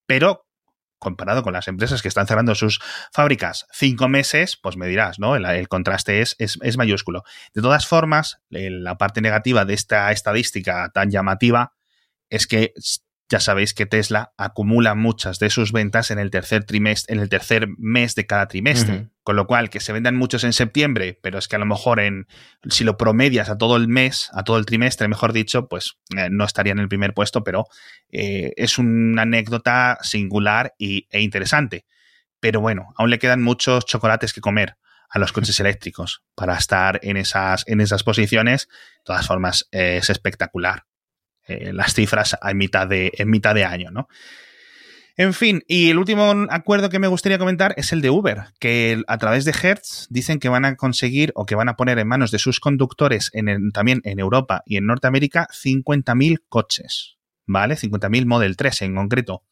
pero 0.05 0.45
comparado 0.97 1.43
con 1.43 1.53
las 1.53 1.67
empresas 1.67 2.01
que 2.01 2.07
están 2.07 2.25
cerrando 2.25 2.55
sus 2.55 2.79
fábricas 3.13 3.67
cinco 3.71 4.07
meses, 4.07 4.57
pues 4.57 4.77
me 4.77 4.87
dirás, 4.87 5.19
¿no? 5.19 5.35
El, 5.35 5.67
contraste 5.67 6.21
es, 6.21 6.35
es, 6.39 6.77
mayúsculo. 6.77 7.23
De 7.53 7.61
todas 7.61 7.85
formas, 7.85 8.41
la 8.49 8.97
parte 8.97 9.21
negativa 9.21 9.65
de 9.65 9.73
esta 9.73 10.11
estadística 10.11 10.89
tan 10.93 11.11
llamativa 11.11 11.73
es 12.29 12.47
que 12.47 12.73
ya 13.27 13.39
sabéis 13.39 13.73
que 13.73 13.87
Tesla 13.87 14.33
acumula 14.37 14.93
muchas 14.93 15.39
de 15.39 15.49
sus 15.49 15.71
ventas 15.71 16.11
en 16.11 16.19
el 16.19 16.29
tercer 16.29 16.63
trimestre, 16.63 17.15
en 17.15 17.21
el 17.21 17.29
tercer 17.29 17.67
mes 17.77 18.13
de 18.13 18.27
cada 18.27 18.47
trimestre. 18.47 19.07
Con 19.23 19.35
lo 19.35 19.47
cual, 19.47 19.71
que 19.71 19.79
se 19.79 19.91
vendan 19.91 20.15
muchos 20.15 20.43
en 20.43 20.53
septiembre, 20.53 21.17
pero 21.23 21.39
es 21.39 21.47
que 21.47 21.55
a 21.55 21.59
lo 21.59 21.65
mejor 21.65 21.99
en, 21.99 22.27
si 22.69 22.83
lo 22.83 22.97
promedias 22.97 23.49
a 23.49 23.57
todo 23.57 23.77
el 23.77 23.87
mes, 23.87 24.29
a 24.33 24.43
todo 24.43 24.59
el 24.59 24.67
trimestre, 24.67 25.07
mejor 25.07 25.33
dicho, 25.33 25.67
pues 25.67 25.97
eh, 26.15 26.29
no 26.29 26.45
estaría 26.45 26.73
en 26.73 26.79
el 26.79 26.87
primer 26.87 27.15
puesto, 27.15 27.43
pero 27.43 27.65
eh, 28.11 28.53
es 28.57 28.77
una 28.77 29.23
anécdota 29.23 29.97
singular 30.03 30.75
y, 30.77 31.07
e 31.09 31.21
interesante. 31.21 31.85
Pero 32.39 32.61
bueno, 32.61 32.93
aún 32.95 33.09
le 33.09 33.17
quedan 33.17 33.41
muchos 33.41 33.85
chocolates 33.85 34.33
que 34.33 34.41
comer 34.41 34.77
a 35.09 35.17
los 35.17 35.31
coches 35.31 35.59
eléctricos 35.59 36.21
para 36.35 36.55
estar 36.55 36.99
en 37.01 37.17
esas, 37.17 37.63
en 37.67 37.81
esas 37.81 38.03
posiciones. 38.03 38.67
De 38.67 39.05
todas 39.05 39.25
formas, 39.25 39.67
es 39.71 40.11
espectacular. 40.11 40.85
Eh, 41.47 41.71
las 41.73 41.93
cifras 41.93 42.37
a 42.41 42.53
mitad 42.53 42.87
de, 42.87 43.11
en 43.17 43.29
mitad 43.29 43.53
de 43.53 43.65
año, 43.65 43.91
¿no? 43.91 44.07
En 45.17 45.33
fin, 45.33 45.63
y 45.67 45.91
el 45.91 45.97
último 45.97 46.45
acuerdo 46.49 46.89
que 46.89 46.99
me 46.99 47.07
gustaría 47.07 47.37
comentar 47.37 47.73
es 47.77 47.93
el 47.93 48.01
de 48.01 48.09
Uber, 48.09 48.47
que 48.59 49.01
a 49.07 49.17
través 49.17 49.45
de 49.45 49.51
Hertz 49.51 50.07
dicen 50.09 50.39
que 50.39 50.49
van 50.49 50.65
a 50.65 50.75
conseguir 50.75 51.31
o 51.35 51.45
que 51.45 51.55
van 51.55 51.69
a 51.69 51.77
poner 51.77 51.99
en 51.99 52.07
manos 52.07 52.31
de 52.31 52.39
sus 52.39 52.59
conductores 52.59 53.29
en 53.33 53.71
también 53.71 54.01
en 54.03 54.19
Europa 54.19 54.61
y 54.65 54.75
en 54.75 54.87
Norteamérica 54.87 55.47
50.000 55.53 56.43
coches, 56.49 57.17
¿vale? 57.45 57.75
50.000 57.75 58.25
Model 58.25 58.57
3 58.57 58.81
en 58.81 58.95
concreto. 58.95 59.43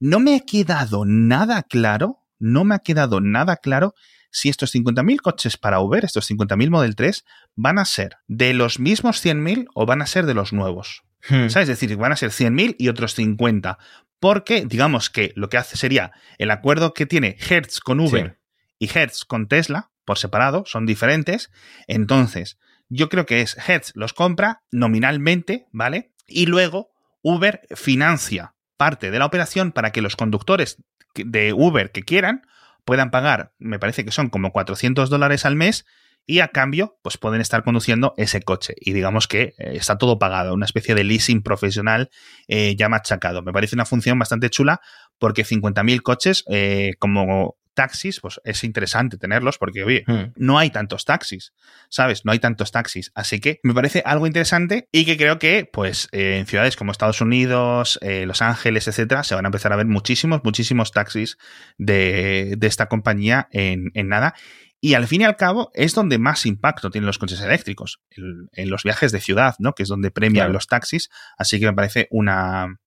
No 0.00 0.20
me 0.20 0.36
ha 0.36 0.40
quedado 0.40 1.04
nada 1.06 1.62
claro, 1.62 2.26
no 2.38 2.64
me 2.64 2.74
ha 2.74 2.80
quedado 2.80 3.22
nada 3.22 3.56
claro 3.56 3.94
si 4.30 4.50
estos 4.50 4.74
50.000 4.74 5.20
coches 5.22 5.56
para 5.56 5.80
Uber, 5.80 6.04
estos 6.04 6.30
50.000 6.30 6.68
Model 6.68 6.94
3, 6.94 7.24
van 7.56 7.78
a 7.78 7.86
ser 7.86 8.16
de 8.26 8.52
los 8.52 8.78
mismos 8.78 9.24
100.000 9.24 9.66
o 9.74 9.86
van 9.86 10.02
a 10.02 10.06
ser 10.06 10.26
de 10.26 10.34
los 10.34 10.52
nuevos. 10.52 11.04
Hmm. 11.28 11.48
¿Sabes? 11.48 11.68
Es 11.68 11.80
decir, 11.80 11.96
van 11.96 12.12
a 12.12 12.16
ser 12.16 12.30
100.000 12.30 12.76
y 12.78 12.88
otros 12.88 13.14
50. 13.14 13.78
Porque, 14.18 14.64
digamos 14.66 15.10
que 15.10 15.32
lo 15.34 15.48
que 15.48 15.56
hace 15.56 15.76
sería 15.76 16.12
el 16.38 16.50
acuerdo 16.50 16.92
que 16.92 17.06
tiene 17.06 17.36
Hertz 17.48 17.80
con 17.80 18.00
Uber 18.00 18.38
y 18.78 18.90
Hertz 18.92 19.24
con 19.24 19.48
Tesla, 19.48 19.90
por 20.04 20.18
separado, 20.18 20.64
son 20.66 20.86
diferentes. 20.86 21.50
Entonces, 21.86 22.58
yo 22.88 23.08
creo 23.08 23.24
que 23.24 23.40
es 23.40 23.56
Hertz 23.66 23.92
los 23.94 24.12
compra 24.12 24.62
nominalmente, 24.70 25.66
¿vale? 25.72 26.12
Y 26.26 26.46
luego 26.46 26.90
Uber 27.22 27.62
financia 27.74 28.54
parte 28.76 29.10
de 29.10 29.18
la 29.18 29.26
operación 29.26 29.72
para 29.72 29.92
que 29.92 30.02
los 30.02 30.16
conductores 30.16 30.82
de 31.14 31.52
Uber 31.52 31.92
que 31.92 32.02
quieran 32.02 32.46
puedan 32.84 33.10
pagar, 33.10 33.52
me 33.58 33.78
parece 33.78 34.04
que 34.04 34.10
son 34.10 34.30
como 34.30 34.52
400 34.52 35.10
dólares 35.10 35.44
al 35.44 35.56
mes 35.56 35.86
y 36.30 36.38
a 36.38 36.48
cambio, 36.48 36.96
pues 37.02 37.18
pueden 37.18 37.40
estar 37.40 37.64
conduciendo 37.64 38.14
ese 38.16 38.40
coche. 38.40 38.74
Y 38.78 38.92
digamos 38.92 39.26
que 39.26 39.54
eh, 39.58 39.72
está 39.72 39.98
todo 39.98 40.20
pagado, 40.20 40.54
una 40.54 40.64
especie 40.64 40.94
de 40.94 41.02
leasing 41.02 41.42
profesional 41.42 42.08
eh, 42.46 42.76
ya 42.76 42.88
machacado. 42.88 43.42
Me 43.42 43.52
parece 43.52 43.74
una 43.74 43.84
función 43.84 44.16
bastante 44.16 44.48
chula 44.48 44.80
porque 45.18 45.44
50.000 45.44 46.02
coches 46.02 46.44
eh, 46.48 46.92
como 47.00 47.56
taxis, 47.74 48.20
pues 48.20 48.40
es 48.44 48.62
interesante 48.62 49.18
tenerlos 49.18 49.58
porque, 49.58 49.82
oye, 49.82 50.04
hmm. 50.06 50.34
no 50.36 50.56
hay 50.56 50.70
tantos 50.70 51.04
taxis, 51.04 51.52
¿sabes? 51.88 52.24
No 52.24 52.30
hay 52.30 52.38
tantos 52.38 52.70
taxis. 52.70 53.10
Así 53.16 53.40
que 53.40 53.58
me 53.64 53.74
parece 53.74 54.04
algo 54.06 54.28
interesante 54.28 54.88
y 54.92 55.04
que 55.04 55.16
creo 55.16 55.40
que, 55.40 55.68
pues, 55.72 56.06
en 56.12 56.46
ciudades 56.46 56.76
como 56.76 56.92
Estados 56.92 57.20
Unidos, 57.20 57.98
Los 58.02 58.40
Ángeles, 58.40 58.86
etcétera, 58.86 59.24
se 59.24 59.34
van 59.34 59.46
a 59.46 59.48
empezar 59.48 59.72
a 59.72 59.76
ver 59.76 59.86
muchísimos, 59.86 60.42
muchísimos 60.44 60.92
taxis 60.92 61.38
de, 61.76 62.54
de 62.56 62.66
esta 62.68 62.86
compañía 62.86 63.48
en, 63.50 63.90
en 63.94 64.08
nada. 64.08 64.34
Y 64.80 64.94
al 64.94 65.06
fin 65.06 65.20
y 65.20 65.24
al 65.24 65.36
cabo 65.36 65.70
es 65.74 65.94
donde 65.94 66.18
más 66.18 66.46
impacto 66.46 66.90
tienen 66.90 67.06
los 67.06 67.18
coches 67.18 67.40
eléctricos, 67.42 68.00
en 68.10 68.70
los 68.70 68.82
viajes 68.82 69.12
de 69.12 69.20
ciudad, 69.20 69.54
¿no? 69.58 69.74
Que 69.74 69.82
es 69.82 69.88
donde 69.88 70.10
premian 70.10 70.52
los 70.52 70.66
taxis. 70.66 71.10
Así 71.36 71.60
que 71.60 71.66
me 71.66 71.74
parece 71.74 72.08
una, 72.10 72.78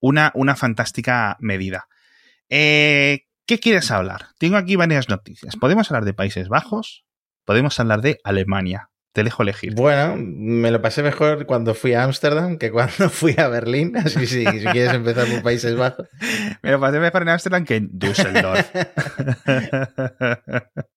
una, 0.00 0.32
una 0.34 0.56
fantástica 0.56 1.36
medida. 1.40 1.88
Eh, 2.48 3.26
¿Qué 3.46 3.58
quieres 3.58 3.90
hablar? 3.90 4.28
Tengo 4.38 4.56
aquí 4.56 4.76
varias 4.76 5.08
noticias. 5.08 5.56
Podemos 5.56 5.90
hablar 5.90 6.04
de 6.04 6.14
Países 6.14 6.48
Bajos, 6.48 7.04
podemos 7.44 7.78
hablar 7.80 8.00
de 8.00 8.18
Alemania. 8.24 8.88
Te 9.12 9.24
dejo 9.24 9.42
elegir. 9.42 9.74
Bueno, 9.74 10.16
me 10.16 10.70
lo 10.70 10.80
pasé 10.80 11.02
mejor 11.02 11.44
cuando 11.44 11.74
fui 11.74 11.92
a 11.92 12.04
Ámsterdam 12.04 12.56
que 12.56 12.70
cuando 12.70 12.92
fui 13.10 13.34
a 13.36 13.48
Berlín. 13.48 13.94
Así 13.96 14.26
sí, 14.26 14.46
si 14.46 14.64
quieres 14.72 14.94
empezar 14.94 15.28
por 15.28 15.42
Países 15.42 15.76
Bajos. 15.76 16.08
me 16.62 16.70
lo 16.70 16.80
pasé 16.80 16.98
mejor 16.98 17.22
en 17.22 17.28
Ámsterdam 17.28 17.64
que 17.66 17.76
en 17.76 17.90
Düsseldorf. 17.92 18.70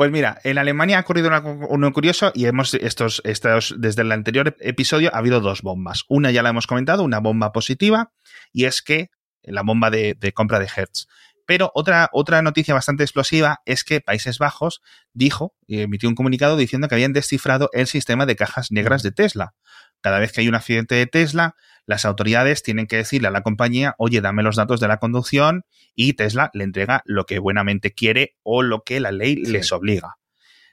Pues 0.00 0.10
mira, 0.10 0.40
en 0.44 0.56
Alemania 0.56 0.96
ha 0.96 1.02
ocurrido 1.02 1.28
uno 1.68 1.92
curioso 1.92 2.32
y 2.34 2.46
hemos 2.46 2.72
estos, 2.72 3.20
estos, 3.22 3.74
desde 3.76 4.00
el 4.00 4.12
anterior 4.12 4.56
episodio 4.60 5.14
ha 5.14 5.18
habido 5.18 5.40
dos 5.40 5.60
bombas. 5.60 6.04
Una 6.08 6.30
ya 6.30 6.42
la 6.42 6.48
hemos 6.48 6.66
comentado, 6.66 7.02
una 7.02 7.18
bomba 7.18 7.52
positiva, 7.52 8.10
y 8.50 8.64
es 8.64 8.80
que 8.80 9.10
la 9.42 9.60
bomba 9.60 9.90
de, 9.90 10.16
compra 10.34 10.58
de 10.58 10.70
Hertz. 10.74 11.06
Pero 11.44 11.70
otra, 11.74 12.08
otra 12.14 12.40
noticia 12.40 12.72
bastante 12.72 13.02
explosiva 13.02 13.60
es 13.66 13.84
que 13.84 14.00
Países 14.00 14.38
Bajos 14.38 14.80
dijo 15.12 15.54
y 15.66 15.82
emitió 15.82 16.08
un 16.08 16.14
comunicado 16.14 16.56
diciendo 16.56 16.88
que 16.88 16.94
habían 16.94 17.12
descifrado 17.12 17.68
el 17.74 17.86
sistema 17.86 18.24
de 18.24 18.36
cajas 18.36 18.72
negras 18.72 19.02
de 19.02 19.12
Tesla. 19.12 19.52
Cada 20.00 20.18
vez 20.18 20.32
que 20.32 20.40
hay 20.40 20.48
un 20.48 20.54
accidente 20.54 20.94
de 20.94 21.08
Tesla, 21.08 21.56
las 21.86 22.04
autoridades 22.04 22.62
tienen 22.62 22.86
que 22.86 22.96
decirle 22.96 23.28
a 23.28 23.32
la 23.32 23.42
compañía, 23.42 23.94
oye, 23.98 24.20
dame 24.20 24.42
los 24.42 24.56
datos 24.56 24.80
de 24.80 24.88
la 24.88 24.98
conducción 24.98 25.64
y 25.94 26.14
Tesla 26.14 26.50
le 26.54 26.64
entrega 26.64 27.02
lo 27.04 27.26
que 27.26 27.38
buenamente 27.38 27.92
quiere 27.92 28.36
o 28.42 28.62
lo 28.62 28.82
que 28.82 29.00
la 29.00 29.12
ley 29.12 29.36
les 29.36 29.72
obliga. 29.72 30.16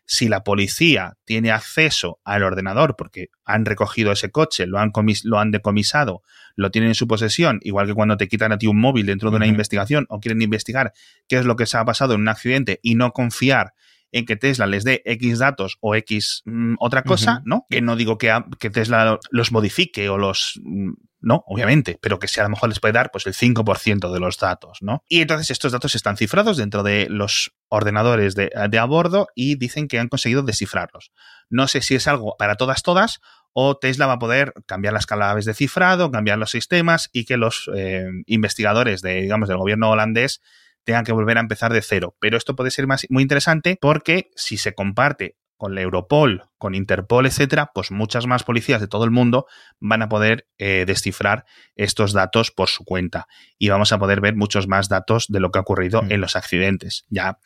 Si 0.09 0.29
la 0.29 0.43
policía 0.43 1.17
tiene 1.25 1.51
acceso 1.51 2.19
al 2.23 2.43
ordenador 2.43 2.95
porque 2.97 3.27
han 3.43 3.65
recogido 3.65 4.13
ese 4.13 4.31
coche, 4.31 4.65
lo 4.65 4.79
han, 4.79 4.93
lo 5.25 5.39
han 5.39 5.51
decomisado, 5.51 6.23
lo 6.55 6.71
tienen 6.71 6.91
en 6.91 6.95
su 6.95 7.07
posesión, 7.07 7.59
igual 7.61 7.87
que 7.87 7.93
cuando 7.93 8.15
te 8.15 8.29
quitan 8.29 8.53
a 8.53 8.57
ti 8.57 8.67
un 8.67 8.79
móvil 8.79 9.05
dentro 9.05 9.31
de 9.31 9.35
una 9.35 9.47
investigación 9.47 10.05
o 10.07 10.21
quieren 10.21 10.41
investigar 10.41 10.93
qué 11.27 11.37
es 11.37 11.45
lo 11.45 11.57
que 11.57 11.65
se 11.65 11.77
ha 11.77 11.83
pasado 11.83 12.13
en 12.13 12.21
un 12.21 12.29
accidente 12.29 12.79
y 12.81 12.95
no 12.95 13.11
confiar 13.11 13.73
en 14.11 14.25
que 14.25 14.35
Tesla 14.35 14.67
les 14.67 14.83
dé 14.83 15.01
X 15.05 15.39
datos 15.39 15.77
o 15.81 15.95
X 15.95 16.43
mm, 16.45 16.75
otra 16.79 17.03
cosa, 17.03 17.41
¿no? 17.45 17.65
Que 17.69 17.81
no 17.81 17.95
digo 17.95 18.17
que, 18.17 18.35
que, 18.59 18.69
Tesla 18.69 19.19
los 19.31 19.51
modifique 19.51 20.09
o 20.09 20.17
los... 20.17 20.59
Mm, 20.63 20.93
no, 21.19 21.43
obviamente, 21.47 21.97
pero 21.99 22.19
que 22.19 22.27
si 22.27 22.39
a 22.39 22.43
lo 22.43 22.49
mejor 22.49 22.69
les 22.69 22.79
puede 22.79 22.93
dar 22.93 23.11
pues 23.11 23.25
el 23.25 23.33
5% 23.33 24.13
de 24.13 24.19
los 24.19 24.37
datos, 24.37 24.77
¿no? 24.81 25.03
Y 25.09 25.21
entonces 25.21 25.49
estos 25.49 25.71
datos 25.71 25.95
están 25.95 26.15
cifrados 26.15 26.57
dentro 26.57 26.83
de 26.83 27.07
los 27.09 27.53
ordenadores 27.69 28.35
de, 28.35 28.51
de, 28.69 28.79
a 28.79 28.85
bordo 28.85 29.27
y 29.33 29.55
dicen 29.55 29.87
que 29.87 29.99
han 29.99 30.09
conseguido 30.09 30.43
descifrarlos. 30.43 31.11
No 31.49 31.67
sé 31.67 31.81
si 31.81 31.95
es 31.95 32.07
algo 32.07 32.35
para 32.37 32.55
todas, 32.55 32.83
todas, 32.83 33.19
o 33.51 33.75
Tesla 33.75 34.05
va 34.05 34.13
a 34.13 34.19
poder 34.19 34.53
cambiar 34.67 34.93
las 34.93 35.07
claves 35.07 35.45
de 35.45 35.55
cifrado, 35.55 36.11
cambiar 36.11 36.37
los 36.37 36.51
sistemas 36.51 37.09
y 37.11 37.25
que 37.25 37.37
los 37.37 37.67
eh, 37.75 38.05
investigadores 38.27 39.01
de, 39.01 39.21
digamos, 39.21 39.49
del 39.49 39.57
gobierno 39.57 39.89
holandés 39.89 40.41
tengan 40.87 41.03
que 41.03 41.11
volver 41.11 41.37
a 41.37 41.41
empezar 41.41 41.73
de 41.73 41.81
cero. 41.81 42.15
Pero 42.21 42.37
esto 42.37 42.55
puede 42.55 42.71
ser 42.71 42.87
más, 42.87 43.05
muy 43.09 43.21
interesante 43.21 43.77
porque 43.79 44.31
si 44.37 44.55
se 44.55 44.73
comparte 44.73 45.35
con 45.57 45.75
la 45.75 45.81
Europol, 45.81 46.45
con 46.57 46.75
Interpol, 46.75 47.25
etcétera, 47.25 47.71
pues 47.73 47.91
muchas 47.91 48.25
más 48.25 48.45
policías 48.45 48.79
de 48.79 48.87
todo 48.87 49.03
el 49.03 49.11
mundo 49.11 49.47
van 49.81 50.01
a 50.01 50.07
poder 50.07 50.47
eh, 50.57 50.85
descifrar 50.87 51.43
estos 51.75 52.13
datos 52.13 52.51
por 52.51 52.69
su 52.69 52.85
cuenta 52.85 53.27
y 53.57 53.67
vamos 53.67 53.91
a 53.91 53.99
poder 53.99 54.21
ver 54.21 54.37
muchos 54.37 54.69
más 54.69 54.87
datos 54.87 55.25
de 55.27 55.41
lo 55.41 55.51
que 55.51 55.59
ha 55.59 55.63
ocurrido 55.63 56.03
mm. 56.03 56.11
en 56.11 56.21
los 56.21 56.37
accidentes. 56.37 57.05
Ya 57.09 57.39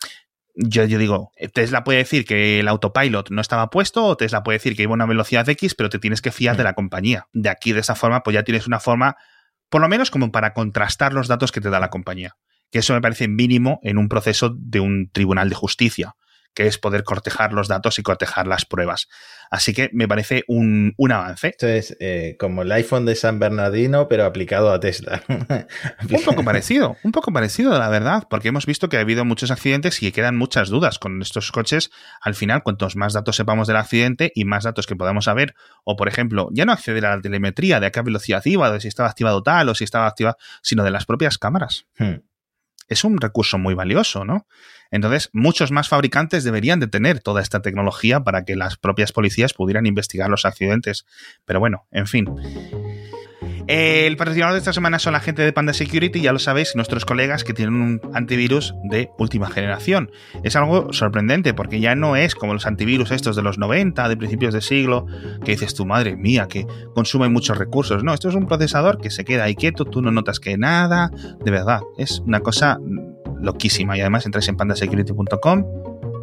yo, 0.54 0.84
yo, 0.84 1.00
digo, 1.00 1.32
Tesla 1.54 1.84
puede 1.84 2.00
decir 2.00 2.26
que 2.26 2.60
el 2.60 2.68
autopilot 2.68 3.32
no 3.32 3.42
estaba 3.42 3.72
puesto 3.72 4.06
o 4.06 4.18
Tesla 4.18 4.44
puede 4.44 4.58
decir 4.58 4.76
que 4.76 4.84
iba 4.84 4.92
a 4.92 4.94
una 4.94 5.08
velocidad 5.08 5.50
X, 5.50 5.74
pero 5.74 5.90
te 5.90 5.98
tienes 5.98 6.22
que 6.22 6.32
fiar 6.32 6.58
de 6.58 6.64
mm. 6.64 6.66
la 6.66 6.74
compañía. 6.74 7.28
De 7.34 7.50
aquí, 7.50 7.72
de 7.72 7.80
esa 7.80 7.96
forma, 7.96 8.22
pues 8.22 8.36
ya 8.36 8.44
tienes 8.44 8.68
una 8.68 8.80
forma, 8.80 9.16
por 9.70 9.82
lo 9.82 9.88
menos 9.88 10.12
como 10.12 10.32
para 10.32 10.54
contrastar 10.54 11.14
los 11.14 11.28
datos 11.28 11.52
que 11.52 11.62
te 11.62 11.72
da 11.72 11.80
la 11.80 11.90
compañía. 11.90 12.38
Que 12.72 12.80
eso 12.80 12.94
me 12.94 13.02
parece 13.02 13.28
mínimo 13.28 13.80
en 13.84 13.98
un 13.98 14.10
proceso 14.10 14.56
de 14.58 14.80
un 14.80 15.10
tribunal 15.12 15.50
de 15.50 15.56
justicia 15.56 16.16
que 16.54 16.68
es 16.68 16.78
poder 16.78 17.04
cortejar 17.04 17.54
los 17.54 17.68
datos 17.68 17.98
y 18.00 18.04
cortejar 18.04 18.48
las 18.48 18.66
pruebas. 18.66 19.08
Así 19.50 19.74
que 19.74 19.90
me 19.94 20.08
parece 20.08 20.44
un, 20.48 20.96
avance. 21.12 21.50
Esto 21.50 21.68
es 21.68 21.98
eh, 22.00 22.36
como 22.40 22.62
el 22.62 22.72
iPhone 22.72 23.06
de 23.06 23.16
San 23.16 23.40
Bernardino, 23.40 24.08
pero 24.08 24.26
aplicado 24.26 24.72
a 24.72 24.80
Tesla. 24.80 25.24
un 25.28 26.24
poco 26.24 26.44
parecido, 26.44 26.98
un 27.04 27.12
poco 27.12 27.34
parecido, 27.34 27.78
la 27.78 27.90
verdad, 27.90 28.28
porque 28.30 28.50
hemos 28.50 28.66
visto 28.66 28.88
que 28.90 28.98
ha 28.98 29.02
habido 29.02 29.26
muchos 29.26 29.52
accidentes 29.52 30.02
y 30.02 30.12
quedan 30.12 30.38
muchas 30.38 30.70
dudas 30.70 31.00
con 31.00 31.22
estos 31.22 31.52
coches. 31.52 31.92
Al 32.22 32.36
final, 32.36 32.64
cuantos 32.64 32.96
más 32.96 33.14
datos 33.14 33.36
sepamos 33.36 33.68
del 33.68 33.78
accidente 33.78 34.32
y 34.34 34.46
más 34.46 34.64
datos 34.64 34.88
que 34.88 34.96
podamos 34.96 35.26
saber, 35.26 35.54
o 35.84 35.96
por 35.96 36.08
ejemplo, 36.08 36.50
ya 36.54 36.66
no 36.66 36.72
acceder 36.72 37.06
a 37.06 37.16
la 37.16 37.22
telemetría 37.22 37.80
de 37.80 37.88
a 37.88 37.92
qué 37.92 38.02
velocidad 38.02 38.42
iba, 38.46 38.72
de 38.72 38.80
si 38.80 38.88
estaba 38.88 39.10
activado 39.10 39.44
tal 39.44 39.70
o 39.70 39.76
si 39.76 39.84
estaba 39.84 40.08
activado, 40.08 40.38
sino 40.62 40.84
de 40.84 40.92
las 40.92 41.06
propias 41.06 41.38
cámaras. 41.38 41.86
Hmm 41.98 42.31
es 42.92 43.06
un 43.06 43.22
recurso 43.22 43.58
muy 43.58 43.74
valioso, 43.74 44.26
¿no? 44.26 44.48
Entonces, 44.92 45.30
muchos 45.32 45.72
más 45.72 45.88
fabricantes 45.88 46.44
deberían 46.44 46.82
de 46.82 46.88
tener 46.88 47.22
toda 47.22 47.42
esta 47.42 47.62
tecnología 47.62 48.20
para 48.26 48.44
que 48.44 48.58
las 48.58 48.76
propias 48.76 49.14
policías 49.14 49.54
pudieran 49.54 49.86
investigar 49.86 50.30
los 50.30 50.46
accidentes. 50.46 51.06
Pero 51.46 51.62
bueno, 51.62 51.88
en 51.92 52.06
fin. 52.06 52.28
El 53.68 54.18
patrocinador 54.18 54.54
de 54.54 54.60
esta 54.60 54.74
semana 54.74 55.00
son 55.00 55.14
la 55.14 55.20
gente 55.20 55.42
de 55.44 55.54
Panda 55.54 55.74
Security, 55.74 56.22
ya 56.22 56.34
lo 56.34 56.40
sabéis, 56.40 56.76
nuestros 56.76 57.06
colegas 57.06 57.44
que 57.44 57.54
tienen 57.54 57.76
un 57.76 58.02
antivirus 58.14 58.74
de 58.84 59.10
última 59.18 59.50
generación. 59.50 60.12
Es 60.44 60.56
algo 60.56 60.92
sorprendente 60.94 61.54
porque 61.54 61.80
ya 61.80 61.96
no 61.96 62.16
es 62.16 62.36
como 62.36 62.54
los 62.54 62.66
antivirus 62.66 63.12
estos 63.12 63.36
de 63.36 63.44
los 63.44 63.58
90, 63.58 64.10
de 64.10 64.18
principios 64.18 64.54
de 64.54 64.62
siglo, 64.62 65.06
que 65.46 65.52
dices 65.52 65.74
tu 65.74 65.86
madre 65.86 66.16
mía, 66.16 66.48
que 66.48 66.66
consume 66.94 67.30
muchos 67.30 67.58
recursos. 67.58 68.04
No, 68.04 68.14
esto 68.14 68.30
es 68.30 68.36
un 68.36 68.48
procesador 68.48 69.00
que 69.00 69.12
se 69.12 69.24
queda 69.24 69.44
ahí 69.44 69.56
quieto, 69.56 69.86
tú 69.86 70.02
no 70.02 70.12
notas 70.12 70.40
que 70.40 70.58
nada, 70.58 71.12
de 71.44 71.52
verdad, 71.52 71.82
es 71.98 72.20
una 72.26 72.42
cosa 72.42 72.80
loquísima. 73.40 73.98
Y 73.98 74.02
además 74.02 74.26
entráis 74.26 74.48
en 74.50 74.58
pandasecurity.com 74.58 75.66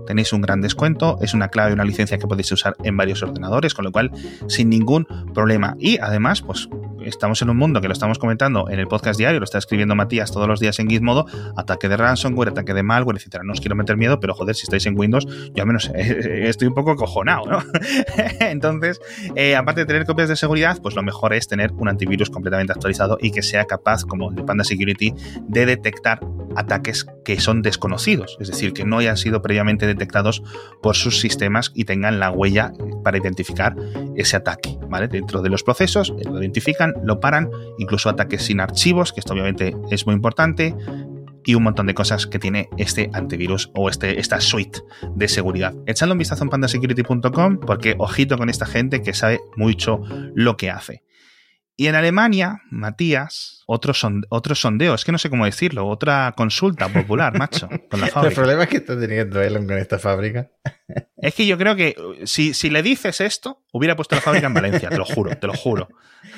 tenéis 0.09 0.33
un 0.33 0.41
gran 0.41 0.63
descuento, 0.63 1.19
es 1.21 1.35
una 1.35 1.49
clave, 1.49 1.75
una 1.75 1.85
licencia 1.85 2.17
que 2.17 2.27
podéis 2.27 2.51
usar 2.51 2.75
en 2.83 2.97
varios 2.97 3.23
ordenadores, 3.23 3.75
con 3.75 3.85
lo 3.85 3.93
cual 3.93 4.11
sin 4.47 4.71
ningún 4.71 5.07
problema. 5.35 5.77
Y 5.79 5.99
además, 5.99 6.41
pues 6.41 6.67
estamos 7.09 7.43
en 7.43 7.51
un 7.51 7.57
mundo 7.57 7.81
que 7.81 7.89
lo 7.89 7.93
estamos 7.93 8.19
comentando 8.19 8.69
en 8.69 8.79
el 8.79 8.87
podcast 8.87 9.19
diario, 9.19 9.41
lo 9.41 9.45
está 9.45 9.59
escribiendo 9.59 9.95
Matías 9.95 10.31
todos 10.31 10.47
los 10.47 10.61
días 10.61 10.79
en 10.79 10.89
Gizmodo, 10.89 11.27
ataque 11.57 11.89
de 11.89 11.97
ransomware, 11.97 12.51
ataque 12.51 12.75
de 12.75 12.83
malware, 12.83 13.17
etcétera. 13.17 13.45
No 13.45 13.53
os 13.53 13.61
quiero 13.61 13.77
meter 13.77 13.97
miedo, 13.97 14.21
pero 14.21 14.35
joder, 14.35 14.55
si 14.55 14.65
estáis 14.65 14.87
en 14.87 14.99
Windows, 14.99 15.27
yo 15.55 15.63
al 15.63 15.67
menos 15.67 15.91
estoy 15.95 16.69
un 16.69 16.75
poco 16.75 16.93
acojonado, 16.93 17.47
¿no? 17.47 17.59
Entonces, 18.41 19.01
eh, 19.35 19.57
aparte 19.57 19.81
de 19.81 19.87
tener 19.87 20.05
copias 20.05 20.29
de 20.29 20.37
seguridad, 20.37 20.79
pues 20.83 20.95
lo 20.95 21.03
mejor 21.03 21.35
es 21.35 21.49
tener 21.49 21.73
un 21.73 21.89
antivirus 21.89 22.31
completamente 22.31 22.73
actualizado 22.73 23.19
y 23.21 23.31
que 23.31 23.43
sea 23.43 23.65
capaz, 23.65 24.05
como 24.05 24.31
el 24.31 24.37
de 24.37 24.45
Panda 24.45 24.65
Security, 24.65 25.15
de 25.43 25.67
detectar 25.67 26.21
ataques 26.57 27.07
que 27.25 27.41
son 27.41 27.63
desconocidos, 27.63 28.37
es 28.41 28.49
decir, 28.49 28.73
que 28.73 28.85
no 28.85 28.99
hayan 28.99 29.17
sido 29.17 29.43
previamente 29.43 29.87
detectados 29.87 30.43
por 30.83 30.97
sus 30.97 31.21
sistemas 31.21 31.71
y 31.75 31.85
tengan 31.85 32.19
la 32.19 32.31
huella 32.31 32.73
para 33.05 33.19
identificar 33.19 33.77
ese 34.17 34.37
ataque, 34.37 34.79
¿vale? 34.89 35.09
Dentro 35.09 35.43
de 35.43 35.51
los 35.51 35.63
procesos 35.63 36.11
lo 36.11 36.41
identifican, 36.41 36.95
lo 37.03 37.21
paran, 37.21 37.51
incluso 37.79 38.09
ataques 38.09 38.43
sin 38.43 38.61
archivos, 38.61 39.13
que 39.13 39.21
esto 39.21 39.33
obviamente 39.33 39.77
es 39.91 40.07
muy 40.07 40.15
importante, 40.15 40.75
y 41.45 41.55
un 41.55 41.63
montón 41.63 41.87
de 41.87 41.95
cosas 41.95 42.27
que 42.27 42.39
tiene 42.39 42.69
este 42.77 43.11
antivirus 43.15 43.71
o 43.75 43.89
este, 43.89 44.21
esta 44.21 44.39
suite 44.39 44.81
de 45.15 45.29
seguridad. 45.29 45.75
Echadle 45.87 46.13
un 46.13 46.19
vistazo 46.19 46.45
en 46.45 46.51
pandasecurity.com 46.51 47.61
porque 47.61 47.95
ojito 47.99 48.37
con 48.37 48.51
esta 48.51 48.67
gente 48.67 49.01
que 49.01 49.15
sabe 49.15 49.41
mucho 49.57 50.03
lo 50.35 50.59
que 50.59 50.71
hace. 50.71 51.03
Y 51.81 51.87
en 51.87 51.95
Alemania, 51.95 52.63
Matías, 52.73 53.63
otro, 53.69 53.95
son, 53.95 54.25
otro 54.31 54.57
sondeo, 54.57 54.95
es 54.95 55.05
que 55.05 55.13
no 55.13 55.19
sé 55.19 55.31
cómo 55.31 55.45
decirlo, 55.45 55.87
otra 55.87 56.35
consulta 56.37 56.89
popular, 56.89 57.39
macho, 57.39 57.69
con 57.89 58.01
la 58.01 58.09
fábrica. 58.09 58.31
El 58.31 58.35
problema 58.35 58.63
es 58.65 58.69
que 58.69 58.77
está 58.79 58.99
teniendo 58.99 59.41
Elon 59.41 59.65
con 59.65 59.79
esta 59.79 59.99
fábrica. 60.01 60.51
Es 61.21 61.35
que 61.35 61.47
yo 61.47 61.59
creo 61.59 61.77
que 61.77 61.97
si, 62.25 62.55
si 62.55 62.71
le 62.71 62.83
dices 62.83 63.21
esto, 63.21 63.63
hubiera 63.73 63.95
puesto 63.95 64.17
la 64.17 64.21
fábrica 64.21 64.49
en 64.49 64.55
Valencia, 64.55 64.89
te 64.89 64.97
lo 64.97 65.05
juro, 65.05 65.37
te 65.37 65.47
lo 65.47 65.53
juro. 65.53 65.89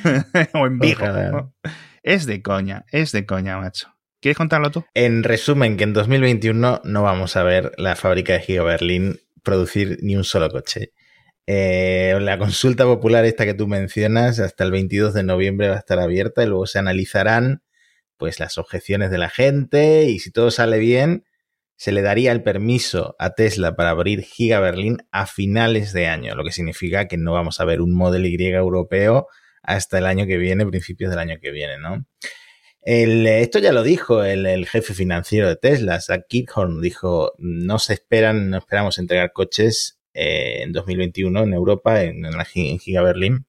o 0.55 0.67
en 0.67 0.79
Vigo. 0.79 1.55
Es 2.03 2.27
de 2.27 2.43
coña, 2.43 2.85
es 2.91 3.13
de 3.13 3.25
coña, 3.25 3.59
macho. 3.59 3.95
¿Quieres 4.21 4.37
contarlo 4.37 4.71
tú? 4.71 4.85
En 4.95 5.23
resumen, 5.23 5.77
que 5.77 5.85
en 5.85 5.93
2021 5.95 6.83
no 6.85 7.03
vamos 7.03 7.37
a 7.37 7.43
ver 7.45 7.73
la 7.79 7.97
fábrica 7.97 8.35
de 8.35 8.41
Giga 8.41 8.63
Berlín 8.63 9.21
producir 9.43 9.99
ni 10.03 10.17
un 10.17 10.25
solo 10.25 10.51
coche. 10.51 10.93
Eh, 11.53 12.17
la 12.21 12.39
consulta 12.39 12.85
popular 12.85 13.25
esta 13.25 13.45
que 13.45 13.55
tú 13.55 13.67
mencionas 13.67 14.39
hasta 14.39 14.63
el 14.63 14.71
22 14.71 15.15
de 15.15 15.25
noviembre 15.25 15.69
va 15.69 15.75
a 15.75 15.81
estar 15.81 15.99
abierta 15.99 16.45
y 16.45 16.47
luego 16.47 16.69
se 16.69 16.79
analizarán 16.79 17.65
pues 18.19 18.39
las 18.39 18.57
objeciones 18.57 19.11
de 19.11 19.19
la 19.19 19.31
gente 19.31 20.05
y 20.05 20.21
si 20.21 20.31
todo 20.31 20.53
sale 20.53 20.79
bien 20.79 21.25
se 21.75 21.91
le 21.91 22.03
daría 22.03 22.31
el 22.31 22.45
permiso 22.45 23.17
a 23.19 23.31
Tesla 23.31 23.75
para 23.75 23.91
abrir 23.91 24.23
Giga 24.23 24.61
Berlín 24.61 24.99
a 25.11 25.27
finales 25.27 25.93
de 25.93 26.07
año, 26.07 26.37
lo 26.37 26.45
que 26.45 26.53
significa 26.53 27.09
que 27.09 27.17
no 27.17 27.33
vamos 27.33 27.59
a 27.59 27.65
ver 27.65 27.81
un 27.81 27.97
Model 27.97 28.27
Y 28.27 28.47
europeo 28.47 29.27
hasta 29.65 29.99
el 29.99 30.07
año 30.07 30.27
que 30.27 30.37
viene, 30.37 30.65
principios 30.67 31.11
del 31.11 31.19
año 31.19 31.39
que 31.43 31.51
viene, 31.51 31.79
¿no? 31.79 32.07
esto 32.83 33.59
ya 33.59 33.73
lo 33.73 33.83
dijo 33.83 34.23
el, 34.23 34.67
jefe 34.69 34.95
financiero 34.95 35.49
de 35.49 35.57
Tesla, 35.57 36.01
Zach 36.01 36.27
Kickhorn, 36.29 36.81
dijo, 36.81 37.33
no 37.39 37.81
se 37.81 37.95
esperan, 37.95 38.51
no 38.51 38.59
esperamos 38.59 38.99
entregar 38.99 39.33
coches 39.33 40.00
eh, 40.15 40.63
en 40.63 40.73
2021 40.73 41.43
en 41.43 41.53
Europa, 41.53 42.03
en, 42.03 42.25
en, 42.25 42.79
Giga 42.79 43.03
Berlín. 43.03 43.47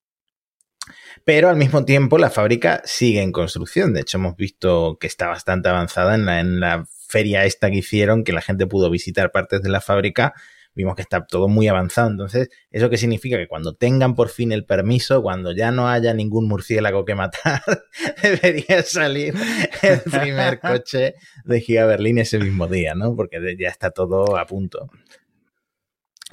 Pero 1.24 1.50
al 1.50 1.58
mismo 1.58 1.86
tiempo 1.86 2.18
la 2.18 2.30
fábrica 2.30 2.82
sigue 2.86 3.22
en 3.22 3.32
construcción. 3.32 3.94
De 3.94 4.02
hecho, 4.02 4.18
hemos 4.18 4.36
visto 4.36 4.98
que 5.00 5.08
está 5.08 5.28
bastante 5.28 5.70
avanzada 5.70 6.16
en 6.16 6.26
la, 6.26 6.40
en 6.40 6.60
la 6.60 6.86
feria 7.08 7.46
esta 7.46 7.70
que 7.70 7.78
hicieron, 7.78 8.24
que 8.24 8.34
la 8.34 8.42
gente 8.42 8.68
pudo 8.68 8.90
visitar 8.90 9.32
partes 9.32 9.62
de 9.62 9.70
la 9.70 9.82
fábrica 9.82 10.34
vimos 10.74 10.96
que 10.96 11.02
está 11.02 11.26
todo 11.26 11.48
muy 11.48 11.68
avanzado. 11.68 12.10
Entonces, 12.10 12.50
¿eso 12.70 12.90
qué 12.90 12.98
significa? 12.98 13.38
Que 13.38 13.48
cuando 13.48 13.76
tengan 13.76 14.16
por 14.16 14.30
fin 14.30 14.52
el 14.52 14.66
permiso, 14.66 15.22
cuando 15.22 15.52
ya 15.52 15.72
no 15.72 15.90
haya 15.90 16.14
ningún 16.14 16.48
murciélago 16.48 17.06
que 17.06 17.16
matar, 17.16 17.62
debería 18.24 18.84
salir 18.84 19.34
el 19.82 20.00
primer 20.02 20.60
coche 20.60 21.16
de 21.44 21.62
Giga 21.62 21.86
Berlín 21.86 22.20
ese 22.20 22.40
mismo 22.40 22.68
día, 22.68 22.96
¿no? 22.96 23.16
Porque 23.16 23.40
ya 23.58 23.70
está 23.70 23.92
todo 23.92 24.38
a 24.38 24.46
punto. 24.46 24.90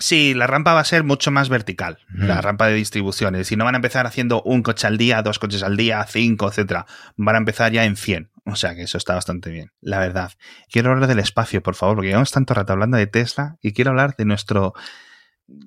Sí, 0.00 0.32
la 0.32 0.46
rampa 0.46 0.74
va 0.74 0.80
a 0.80 0.84
ser 0.84 1.02
mucho 1.02 1.32
más 1.32 1.48
vertical, 1.48 1.98
la 2.14 2.40
rampa 2.40 2.68
de 2.68 2.74
distribuciones. 2.74 3.50
Y 3.50 3.56
no 3.56 3.64
van 3.64 3.74
a 3.74 3.78
empezar 3.78 4.06
haciendo 4.06 4.42
un 4.42 4.62
coche 4.62 4.86
al 4.86 4.96
día, 4.96 5.22
dos 5.22 5.40
coches 5.40 5.64
al 5.64 5.76
día, 5.76 6.06
cinco, 6.08 6.48
etcétera. 6.48 6.86
Van 7.16 7.34
a 7.34 7.38
empezar 7.38 7.72
ya 7.72 7.84
en 7.84 7.96
100. 7.96 8.30
O 8.44 8.54
sea 8.54 8.76
que 8.76 8.82
eso 8.82 8.96
está 8.96 9.14
bastante 9.14 9.50
bien, 9.50 9.72
la 9.80 9.98
verdad. 9.98 10.32
Quiero 10.70 10.92
hablar 10.92 11.08
del 11.08 11.18
espacio, 11.18 11.64
por 11.64 11.74
favor, 11.74 11.96
porque 11.96 12.08
llevamos 12.08 12.30
tanto 12.30 12.54
rato 12.54 12.72
hablando 12.72 12.96
de 12.96 13.08
Tesla 13.08 13.56
y 13.60 13.72
quiero 13.72 13.90
hablar 13.90 14.14
de 14.16 14.24
nuestro... 14.24 14.72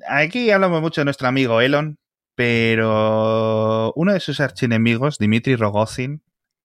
Aquí 0.07 0.49
hablamos 0.49 0.81
mucho 0.81 1.01
de 1.01 1.05
nuestro 1.05 1.27
amigo 1.27 1.59
Elon, 1.59 1.99
pero 2.33 3.91
uno 3.95 4.13
de 4.13 4.19
sus 4.21 4.39
archienemigos, 4.39 5.17
Dimitri 5.17 5.57
Rogozin, 5.57 6.23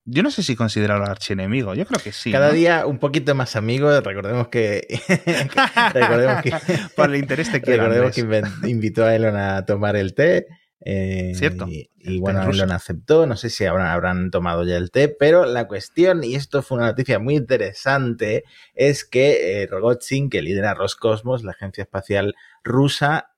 yo 0.08 0.22
no 0.22 0.30
sé 0.30 0.44
si 0.44 0.54
considerarlo 0.54 1.04
archienemigo, 1.04 1.74
yo 1.74 1.84
creo 1.84 2.00
que 2.00 2.12
sí. 2.12 2.30
Cada 2.30 2.52
día 2.52 2.86
un 2.86 2.98
poquito 2.98 3.34
más 3.34 3.56
amigo, 3.56 4.00
recordemos 4.00 4.48
que. 4.48 4.86
recordemos 5.92 6.42
que 6.42 6.52
Por 6.96 7.10
el 7.10 7.16
interés 7.16 7.50
te 7.50 7.60
quiero. 7.60 7.88
Recordemos 7.88 8.14
que 8.62 8.70
invitó 8.70 9.04
a 9.04 9.14
Elon 9.16 9.36
a 9.36 9.66
tomar 9.66 9.96
el 9.96 10.14
té. 10.14 10.46
Eh, 10.80 11.32
Cierto. 11.34 11.66
Y, 11.68 12.20
bueno, 12.20 12.48
Elon 12.48 12.70
aceptó, 12.70 13.26
no 13.26 13.36
sé 13.36 13.50
si 13.50 13.64
habrán, 13.64 13.88
habrán 13.88 14.30
tomado 14.30 14.62
ya 14.62 14.76
el 14.76 14.92
té, 14.92 15.08
pero 15.08 15.44
la 15.44 15.66
cuestión, 15.66 16.22
y 16.22 16.36
esto 16.36 16.62
fue 16.62 16.78
una 16.78 16.86
noticia 16.86 17.18
muy 17.18 17.34
interesante, 17.34 18.44
es 18.74 19.04
que 19.04 19.62
eh, 19.62 19.66
Rogozin, 19.66 20.30
que 20.30 20.42
lidera 20.42 20.74
Roscosmos, 20.74 21.42
la 21.42 21.50
agencia 21.50 21.82
espacial 21.82 22.36
rusa, 22.62 23.32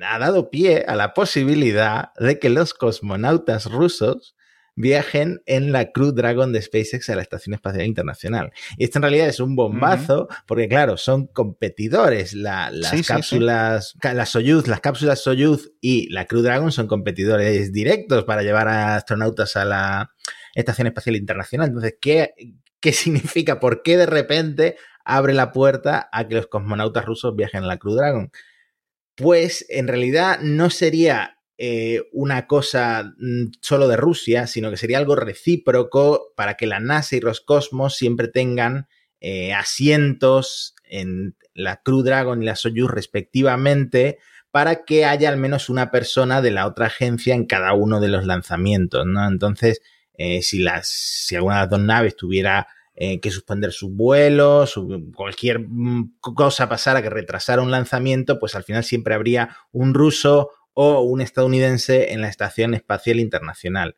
ha 0.00 0.18
dado 0.18 0.48
pie 0.48 0.86
a 0.88 0.96
la 0.96 1.12
posibilidad 1.12 2.12
de 2.18 2.38
que 2.38 2.48
los 2.48 2.72
cosmonautas 2.72 3.70
rusos 3.70 4.34
viajen 4.78 5.42
en 5.44 5.72
la 5.72 5.90
Crew 5.90 6.12
Dragon 6.12 6.52
de 6.52 6.62
SpaceX 6.62 7.10
a 7.10 7.16
la 7.16 7.22
Estación 7.22 7.52
Espacial 7.54 7.84
Internacional. 7.84 8.52
Y 8.76 8.84
esto 8.84 8.98
en 8.98 9.02
realidad 9.02 9.26
es 9.26 9.40
un 9.40 9.56
bombazo, 9.56 10.28
porque 10.46 10.68
claro, 10.68 10.96
son 10.96 11.26
competidores. 11.26 12.32
las 12.32 12.72
cápsulas, 13.06 13.94
las 14.00 14.28
Soyuz, 14.28 14.68
las 14.68 14.80
cápsulas 14.80 15.20
Soyuz 15.20 15.72
y 15.80 16.08
la 16.12 16.26
Crew 16.26 16.42
Dragon 16.42 16.70
son 16.70 16.86
competidores 16.86 17.72
directos 17.72 18.22
para 18.22 18.42
llevar 18.42 18.68
a 18.68 18.94
astronautas 18.94 19.56
a 19.56 19.64
la 19.64 20.12
Estación 20.54 20.86
Espacial 20.86 21.16
Internacional. 21.16 21.68
Entonces, 21.68 21.96
¿qué, 22.00 22.34
qué 22.78 22.92
significa? 22.92 23.58
¿Por 23.58 23.82
qué 23.82 23.96
de 23.96 24.06
repente 24.06 24.76
abre 25.04 25.34
la 25.34 25.50
puerta 25.50 26.08
a 26.12 26.28
que 26.28 26.36
los 26.36 26.46
cosmonautas 26.46 27.04
rusos 27.04 27.34
viajen 27.34 27.64
a 27.64 27.66
la 27.66 27.78
Crew 27.78 27.94
Dragon? 27.94 28.30
Pues 29.16 29.66
en 29.70 29.88
realidad 29.88 30.38
no 30.40 30.70
sería 30.70 31.37
eh, 31.60 32.04
una 32.12 32.46
cosa 32.46 33.14
mm, 33.18 33.46
solo 33.60 33.88
de 33.88 33.96
Rusia, 33.96 34.46
sino 34.46 34.70
que 34.70 34.76
sería 34.76 34.98
algo 34.98 35.16
recíproco 35.16 36.32
para 36.36 36.54
que 36.54 36.68
la 36.68 36.78
NASA 36.78 37.16
y 37.16 37.20
Roscosmos 37.20 37.96
siempre 37.96 38.28
tengan 38.28 38.86
eh, 39.20 39.52
asientos 39.52 40.76
en 40.84 41.34
la 41.54 41.82
Crew 41.82 42.02
Dragon 42.02 42.40
y 42.40 42.46
la 42.46 42.54
Soyuz 42.54 42.88
respectivamente, 42.92 44.18
para 44.52 44.84
que 44.84 45.04
haya 45.04 45.28
al 45.30 45.36
menos 45.36 45.68
una 45.68 45.90
persona 45.90 46.42
de 46.42 46.52
la 46.52 46.64
otra 46.64 46.86
agencia 46.86 47.34
en 47.34 47.44
cada 47.44 47.72
uno 47.72 48.00
de 48.00 48.08
los 48.08 48.24
lanzamientos, 48.24 49.04
¿no? 49.04 49.26
Entonces, 49.26 49.82
eh, 50.14 50.42
si, 50.42 50.60
las, 50.60 50.88
si 50.88 51.34
alguna 51.34 51.56
de 51.56 51.60
las 51.62 51.70
dos 51.70 51.80
naves 51.80 52.16
tuviera 52.16 52.68
que 53.22 53.30
suspender 53.30 53.70
sus 53.70 53.92
vuelos, 53.92 54.74
cualquier 55.14 55.60
mm, 55.60 56.16
cosa 56.20 56.68
pasara 56.68 57.00
que 57.00 57.08
retrasara 57.08 57.62
un 57.62 57.70
lanzamiento, 57.70 58.40
pues 58.40 58.56
al 58.56 58.64
final 58.64 58.82
siempre 58.82 59.14
habría 59.14 59.56
un 59.70 59.94
ruso 59.94 60.50
o 60.80 61.00
un 61.00 61.20
estadounidense 61.20 62.12
en 62.12 62.20
la 62.20 62.28
Estación 62.28 62.72
Espacial 62.72 63.18
Internacional. 63.18 63.96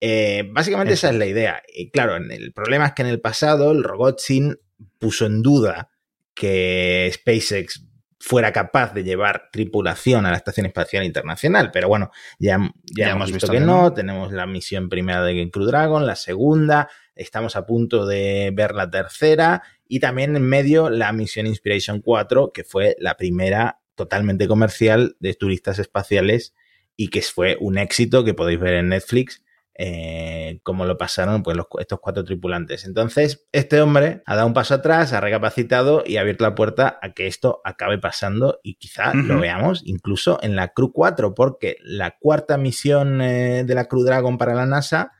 Eh, 0.00 0.48
básicamente 0.50 0.94
esa 0.94 1.10
es 1.10 1.16
la 1.16 1.26
idea. 1.26 1.62
Y 1.68 1.90
claro, 1.90 2.16
el 2.16 2.52
problema 2.54 2.86
es 2.86 2.92
que 2.94 3.02
en 3.02 3.08
el 3.08 3.20
pasado 3.20 3.72
el 3.72 3.84
Rogozin 3.84 4.58
puso 4.98 5.26
en 5.26 5.42
duda 5.42 5.90
que 6.32 7.10
SpaceX 7.12 7.84
fuera 8.18 8.54
capaz 8.54 8.94
de 8.94 9.04
llevar 9.04 9.50
tripulación 9.52 10.24
a 10.24 10.30
la 10.30 10.38
Estación 10.38 10.64
Espacial 10.64 11.04
Internacional. 11.04 11.70
Pero 11.70 11.88
bueno, 11.88 12.10
ya, 12.38 12.58
ya, 12.84 13.10
hemos, 13.10 13.30
visto, 13.30 13.52
que 13.52 13.60
no. 13.60 13.92
Tenemos 13.92 14.32
la 14.32 14.46
misión 14.46 14.88
primera 14.88 15.22
de 15.22 15.50
Crew 15.50 15.66
Dragon, 15.66 16.06
la 16.06 16.16
segunda, 16.16 16.88
estamos 17.14 17.54
a 17.54 17.66
punto 17.66 18.06
de 18.06 18.50
ver 18.54 18.74
la 18.74 18.88
tercera 18.88 19.62
y 19.86 20.00
también 20.00 20.36
en 20.36 20.48
medio 20.48 20.88
la 20.88 21.12
misión 21.12 21.46
Inspiration 21.46 22.00
4, 22.00 22.50
que 22.50 22.64
fue 22.64 22.96
la 22.98 23.18
primera 23.18 23.83
totalmente 23.94 24.48
comercial 24.48 25.16
de 25.20 25.34
turistas 25.34 25.78
espaciales 25.78 26.54
y 26.96 27.08
que 27.08 27.22
fue 27.22 27.56
un 27.60 27.78
éxito 27.78 28.24
que 28.24 28.34
podéis 28.34 28.60
ver 28.60 28.74
en 28.74 28.88
Netflix 28.88 29.44
eh, 29.76 30.60
como 30.62 30.84
lo 30.84 30.96
pasaron 30.96 31.42
pues, 31.42 31.58
estos 31.80 31.98
cuatro 31.98 32.22
tripulantes. 32.22 32.84
Entonces, 32.84 33.44
este 33.50 33.80
hombre 33.80 34.22
ha 34.24 34.36
dado 34.36 34.46
un 34.46 34.54
paso 34.54 34.74
atrás, 34.74 35.12
ha 35.12 35.20
recapacitado 35.20 36.04
y 36.06 36.16
ha 36.16 36.20
abierto 36.20 36.44
la 36.44 36.54
puerta 36.54 37.00
a 37.02 37.12
que 37.12 37.26
esto 37.26 37.60
acabe 37.64 37.98
pasando 37.98 38.60
y 38.62 38.76
quizá 38.76 39.12
lo 39.14 39.40
veamos 39.40 39.82
incluso 39.84 40.38
en 40.42 40.54
la 40.54 40.68
Crew 40.68 40.92
4, 40.92 41.34
porque 41.34 41.76
la 41.82 42.16
cuarta 42.20 42.56
misión 42.56 43.20
eh, 43.20 43.64
de 43.64 43.74
la 43.74 43.86
Crew 43.86 44.04
Dragon 44.04 44.38
para 44.38 44.54
la 44.54 44.66
NASA 44.66 45.10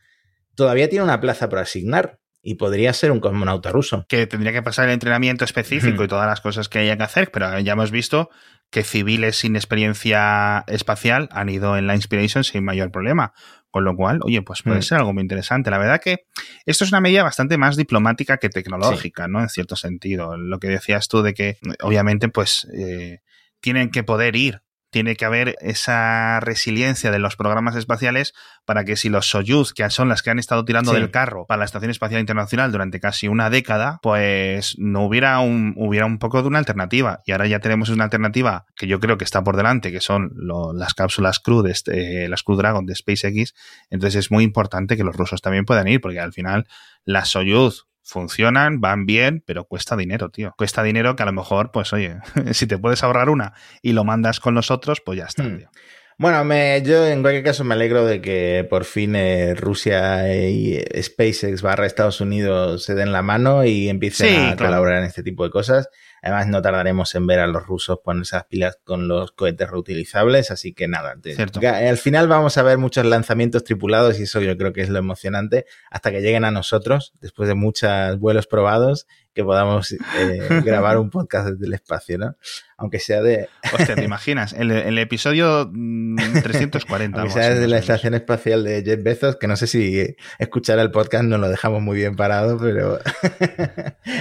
todavía 0.54 0.88
tiene 0.88 1.04
una 1.04 1.20
plaza 1.20 1.48
por 1.48 1.58
asignar 1.58 2.20
y 2.40 2.54
podría 2.54 2.92
ser 2.92 3.10
un 3.10 3.18
cosmonauta 3.18 3.72
ruso. 3.72 4.06
Que 4.08 4.28
tendría 4.28 4.52
que 4.52 4.62
pasar 4.62 4.86
el 4.86 4.94
entrenamiento 4.94 5.44
específico 5.44 6.04
y 6.04 6.08
todas 6.08 6.28
las 6.28 6.40
cosas 6.40 6.68
que 6.68 6.78
haya 6.78 6.96
que 6.96 7.02
hacer, 7.02 7.32
pero 7.32 7.58
ya 7.58 7.72
hemos 7.72 7.90
visto 7.90 8.30
que 8.74 8.82
civiles 8.82 9.36
sin 9.36 9.54
experiencia 9.54 10.64
espacial 10.66 11.28
han 11.30 11.48
ido 11.48 11.78
en 11.78 11.86
la 11.86 11.94
Inspiration 11.94 12.42
sin 12.42 12.64
mayor 12.64 12.90
problema. 12.90 13.32
Con 13.70 13.84
lo 13.84 13.94
cual, 13.94 14.18
oye, 14.24 14.42
pues 14.42 14.62
puede 14.62 14.80
mm. 14.80 14.82
ser 14.82 14.98
algo 14.98 15.12
muy 15.12 15.22
interesante. 15.22 15.70
La 15.70 15.78
verdad 15.78 16.00
que 16.00 16.26
esto 16.66 16.82
es 16.82 16.90
una 16.90 17.00
medida 17.00 17.22
bastante 17.22 17.56
más 17.56 17.76
diplomática 17.76 18.38
que 18.38 18.48
tecnológica, 18.48 19.28
¿no? 19.28 19.40
En 19.40 19.48
cierto 19.48 19.76
sentido. 19.76 20.36
Lo 20.36 20.58
que 20.58 20.66
decías 20.66 21.06
tú 21.06 21.22
de 21.22 21.34
que, 21.34 21.56
obviamente, 21.82 22.28
pues 22.28 22.66
eh, 22.76 23.20
tienen 23.60 23.92
que 23.92 24.02
poder 24.02 24.34
ir 24.34 24.63
tiene 24.94 25.16
que 25.16 25.24
haber 25.24 25.56
esa 25.60 26.38
resiliencia 26.38 27.10
de 27.10 27.18
los 27.18 27.34
programas 27.34 27.74
espaciales 27.74 28.32
para 28.64 28.84
que 28.84 28.94
si 28.94 29.08
los 29.08 29.26
Soyuz, 29.28 29.72
que 29.72 29.90
son 29.90 30.08
las 30.08 30.22
que 30.22 30.30
han 30.30 30.38
estado 30.38 30.64
tirando 30.64 30.92
del 30.92 31.10
carro 31.10 31.46
para 31.46 31.58
la 31.58 31.64
Estación 31.64 31.90
Espacial 31.90 32.20
Internacional 32.20 32.70
durante 32.70 33.00
casi 33.00 33.26
una 33.26 33.50
década, 33.50 33.98
pues 34.02 34.76
no 34.78 35.04
hubiera 35.04 35.40
un, 35.40 35.74
hubiera 35.76 36.06
un 36.06 36.20
poco 36.20 36.42
de 36.42 36.46
una 36.46 36.60
alternativa. 36.60 37.22
Y 37.26 37.32
ahora 37.32 37.48
ya 37.48 37.58
tenemos 37.58 37.88
una 37.88 38.04
alternativa 38.04 38.66
que 38.76 38.86
yo 38.86 39.00
creo 39.00 39.18
que 39.18 39.24
está 39.24 39.42
por 39.42 39.56
delante, 39.56 39.90
que 39.90 40.00
son 40.00 40.30
las 40.76 40.94
cápsulas 40.94 41.40
Crew, 41.40 41.62
de 41.62 41.72
este, 41.72 42.28
las 42.28 42.44
Crew 42.44 42.56
Dragon 42.56 42.86
de 42.86 42.94
SpaceX. 42.94 43.52
Entonces 43.90 44.26
es 44.26 44.30
muy 44.30 44.44
importante 44.44 44.96
que 44.96 45.02
los 45.02 45.16
rusos 45.16 45.42
también 45.42 45.64
puedan 45.64 45.88
ir, 45.88 46.00
porque 46.00 46.20
al 46.20 46.32
final 46.32 46.68
las 47.04 47.30
Soyuz 47.30 47.88
funcionan, 48.04 48.80
van 48.80 49.06
bien, 49.06 49.42
pero 49.44 49.64
cuesta 49.64 49.96
dinero, 49.96 50.30
tío. 50.30 50.54
Cuesta 50.56 50.82
dinero 50.82 51.16
que 51.16 51.22
a 51.22 51.26
lo 51.26 51.32
mejor, 51.32 51.72
pues 51.72 51.92
oye, 51.92 52.18
si 52.52 52.66
te 52.66 52.78
puedes 52.78 53.02
ahorrar 53.02 53.30
una 53.30 53.54
y 53.82 53.92
lo 53.92 54.04
mandas 54.04 54.38
con 54.38 54.54
los 54.54 54.70
otros, 54.70 55.00
pues 55.00 55.18
ya 55.18 55.24
está, 55.24 55.42
hmm. 55.42 55.58
tío. 55.58 55.70
Bueno, 56.16 56.44
me, 56.44 56.80
yo 56.82 57.04
en 57.08 57.22
cualquier 57.22 57.42
caso 57.42 57.64
me 57.64 57.74
alegro 57.74 58.06
de 58.06 58.20
que 58.20 58.64
por 58.70 58.84
fin 58.84 59.16
eh, 59.16 59.54
Rusia 59.56 60.32
y 60.32 60.80
SpaceX 61.02 61.60
barra 61.60 61.86
Estados 61.86 62.20
Unidos 62.20 62.84
se 62.84 62.94
den 62.94 63.10
la 63.10 63.22
mano 63.22 63.64
y 63.64 63.88
empiecen 63.88 64.52
a 64.52 64.56
colaborar 64.56 64.98
en 64.98 65.06
este 65.06 65.24
tipo 65.24 65.42
de 65.42 65.50
cosas. 65.50 65.88
Además, 66.24 66.46
no 66.46 66.62
tardaremos 66.62 67.14
en 67.16 67.26
ver 67.26 67.38
a 67.40 67.46
los 67.46 67.66
rusos 67.66 67.98
ponerse 68.02 68.36
las 68.36 68.46
pilas 68.46 68.78
con 68.82 69.08
los 69.08 69.32
cohetes 69.32 69.68
reutilizables, 69.68 70.50
así 70.50 70.72
que 70.72 70.88
nada. 70.88 71.16
Al 71.62 71.98
final 71.98 72.28
vamos 72.28 72.56
a 72.56 72.62
ver 72.62 72.78
muchos 72.78 73.04
lanzamientos 73.04 73.62
tripulados 73.62 74.18
y 74.18 74.22
eso 74.22 74.40
yo 74.40 74.56
creo 74.56 74.72
que 74.72 74.80
es 74.80 74.88
lo 74.88 74.98
emocionante 74.98 75.66
hasta 75.90 76.10
que 76.10 76.22
lleguen 76.22 76.46
a 76.46 76.50
nosotros, 76.50 77.12
después 77.20 77.46
de 77.46 77.54
muchos 77.54 78.18
vuelos 78.18 78.46
probados 78.46 79.06
que 79.34 79.44
podamos 79.44 79.92
eh, 79.92 79.98
grabar 80.64 80.98
un 80.98 81.10
podcast 81.10 81.48
desde 81.48 81.66
el 81.66 81.74
espacio, 81.74 82.18
¿no? 82.18 82.36
Aunque 82.76 82.98
sea 82.98 83.22
de... 83.22 83.48
Hostia, 83.72 83.94
¿te 83.94 84.04
imaginas? 84.04 84.52
El, 84.52 84.70
el 84.70 84.98
episodio 84.98 85.70
340. 85.70 87.16
Mm, 87.16 87.20
Aunque 87.20 87.32
sea 87.32 87.50
desde 87.50 87.68
la 87.68 87.78
estación 87.78 88.14
espacial 88.14 88.64
de 88.64 88.82
Jeff 88.84 89.02
Bezos, 89.02 89.36
que 89.36 89.46
no 89.46 89.56
sé 89.56 89.66
si 89.66 90.16
escuchar 90.38 90.78
el 90.78 90.90
podcast 90.90 91.24
nos 91.24 91.40
lo 91.40 91.48
dejamos 91.48 91.82
muy 91.82 91.96
bien 91.96 92.16
parado, 92.16 92.58
pero 92.58 92.98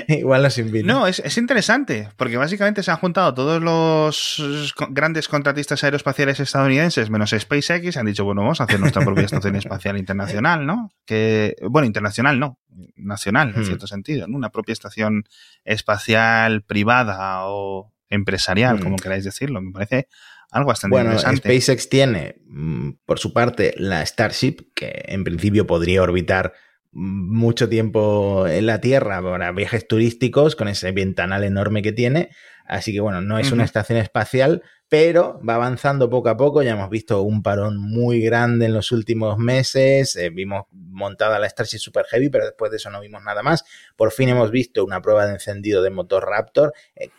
igual 0.07 0.43
nos 0.43 0.57
invita. 0.57 0.87
No, 0.87 1.07
es, 1.07 1.19
es, 1.19 1.37
interesante, 1.37 2.09
porque 2.17 2.37
básicamente 2.37 2.83
se 2.83 2.91
han 2.91 2.97
juntado 2.97 3.33
todos 3.33 3.61
los 3.61 4.73
grandes 4.89 5.27
contratistas 5.27 5.83
aeroespaciales 5.83 6.39
estadounidenses, 6.39 7.09
menos 7.09 7.35
SpaceX, 7.37 7.95
y 7.95 7.99
han 7.99 8.05
dicho, 8.05 8.25
bueno, 8.25 8.41
vamos 8.41 8.61
a 8.61 8.65
hacer 8.65 8.79
nuestra 8.79 9.03
propia 9.03 9.25
estación 9.25 9.55
espacial 9.55 9.97
internacional, 9.97 10.65
¿no? 10.65 10.91
Que, 11.05 11.55
bueno, 11.69 11.85
internacional 11.85 12.39
no, 12.39 12.59
nacional, 12.95 13.53
en 13.55 13.61
hmm. 13.61 13.65
cierto 13.65 13.87
sentido, 13.87 14.27
¿no? 14.27 14.37
Una 14.37 14.49
propia 14.49 14.73
estación 14.73 15.25
espacial 15.63 16.63
privada 16.63 17.47
o 17.47 17.93
empresarial, 18.09 18.77
hmm. 18.77 18.83
como 18.83 18.95
queráis 18.97 19.23
decirlo. 19.23 19.61
Me 19.61 19.71
parece 19.71 20.07
algo 20.51 20.67
bastante 20.67 20.93
bueno, 20.93 21.17
SpaceX 21.17 21.89
tiene, 21.89 22.35
mm, 22.45 22.91
por 23.05 23.17
su 23.17 23.33
parte, 23.33 23.73
la 23.77 24.05
Starship, 24.05 24.57
que 24.75 25.03
en 25.07 25.23
principio 25.23 25.65
podría 25.65 26.03
orbitar 26.03 26.53
mucho 26.91 27.67
tiempo 27.69 28.45
en 28.47 28.67
la 28.67 28.79
Tierra 28.79 29.19
para 29.21 29.51
viajes 29.51 29.87
turísticos 29.87 30.55
con 30.55 30.67
ese 30.67 30.91
ventanal 30.91 31.43
enorme 31.43 31.81
que 31.81 31.91
tiene. 31.91 32.29
Así 32.65 32.93
que 32.93 32.99
bueno, 32.99 33.21
no 33.21 33.37
es 33.39 33.51
una 33.51 33.63
estación 33.63 33.97
espacial, 33.97 34.63
pero 34.87 35.41
va 35.47 35.55
avanzando 35.55 36.09
poco 36.09 36.29
a 36.29 36.37
poco. 36.37 36.63
Ya 36.63 36.71
hemos 36.71 36.89
visto 36.89 37.21
un 37.21 37.43
parón 37.43 37.77
muy 37.77 38.21
grande 38.21 38.67
en 38.67 38.73
los 38.73 38.91
últimos 38.91 39.37
meses. 39.37 40.15
Eh, 40.15 40.29
vimos 40.29 40.65
montada 40.71 41.39
la 41.39 41.49
Starship 41.49 41.79
Super 41.79 42.05
Heavy, 42.05 42.29
pero 42.29 42.45
después 42.45 42.71
de 42.71 42.77
eso 42.77 42.89
no 42.89 43.01
vimos 43.01 43.23
nada 43.23 43.43
más. 43.43 43.65
Por 43.95 44.11
fin 44.11 44.29
hemos 44.29 44.51
visto 44.51 44.85
una 44.85 45.01
prueba 45.01 45.25
de 45.25 45.33
encendido 45.33 45.81
de 45.81 45.89
motor 45.89 46.25
Raptor. 46.25 46.73
Eh, 46.95 47.09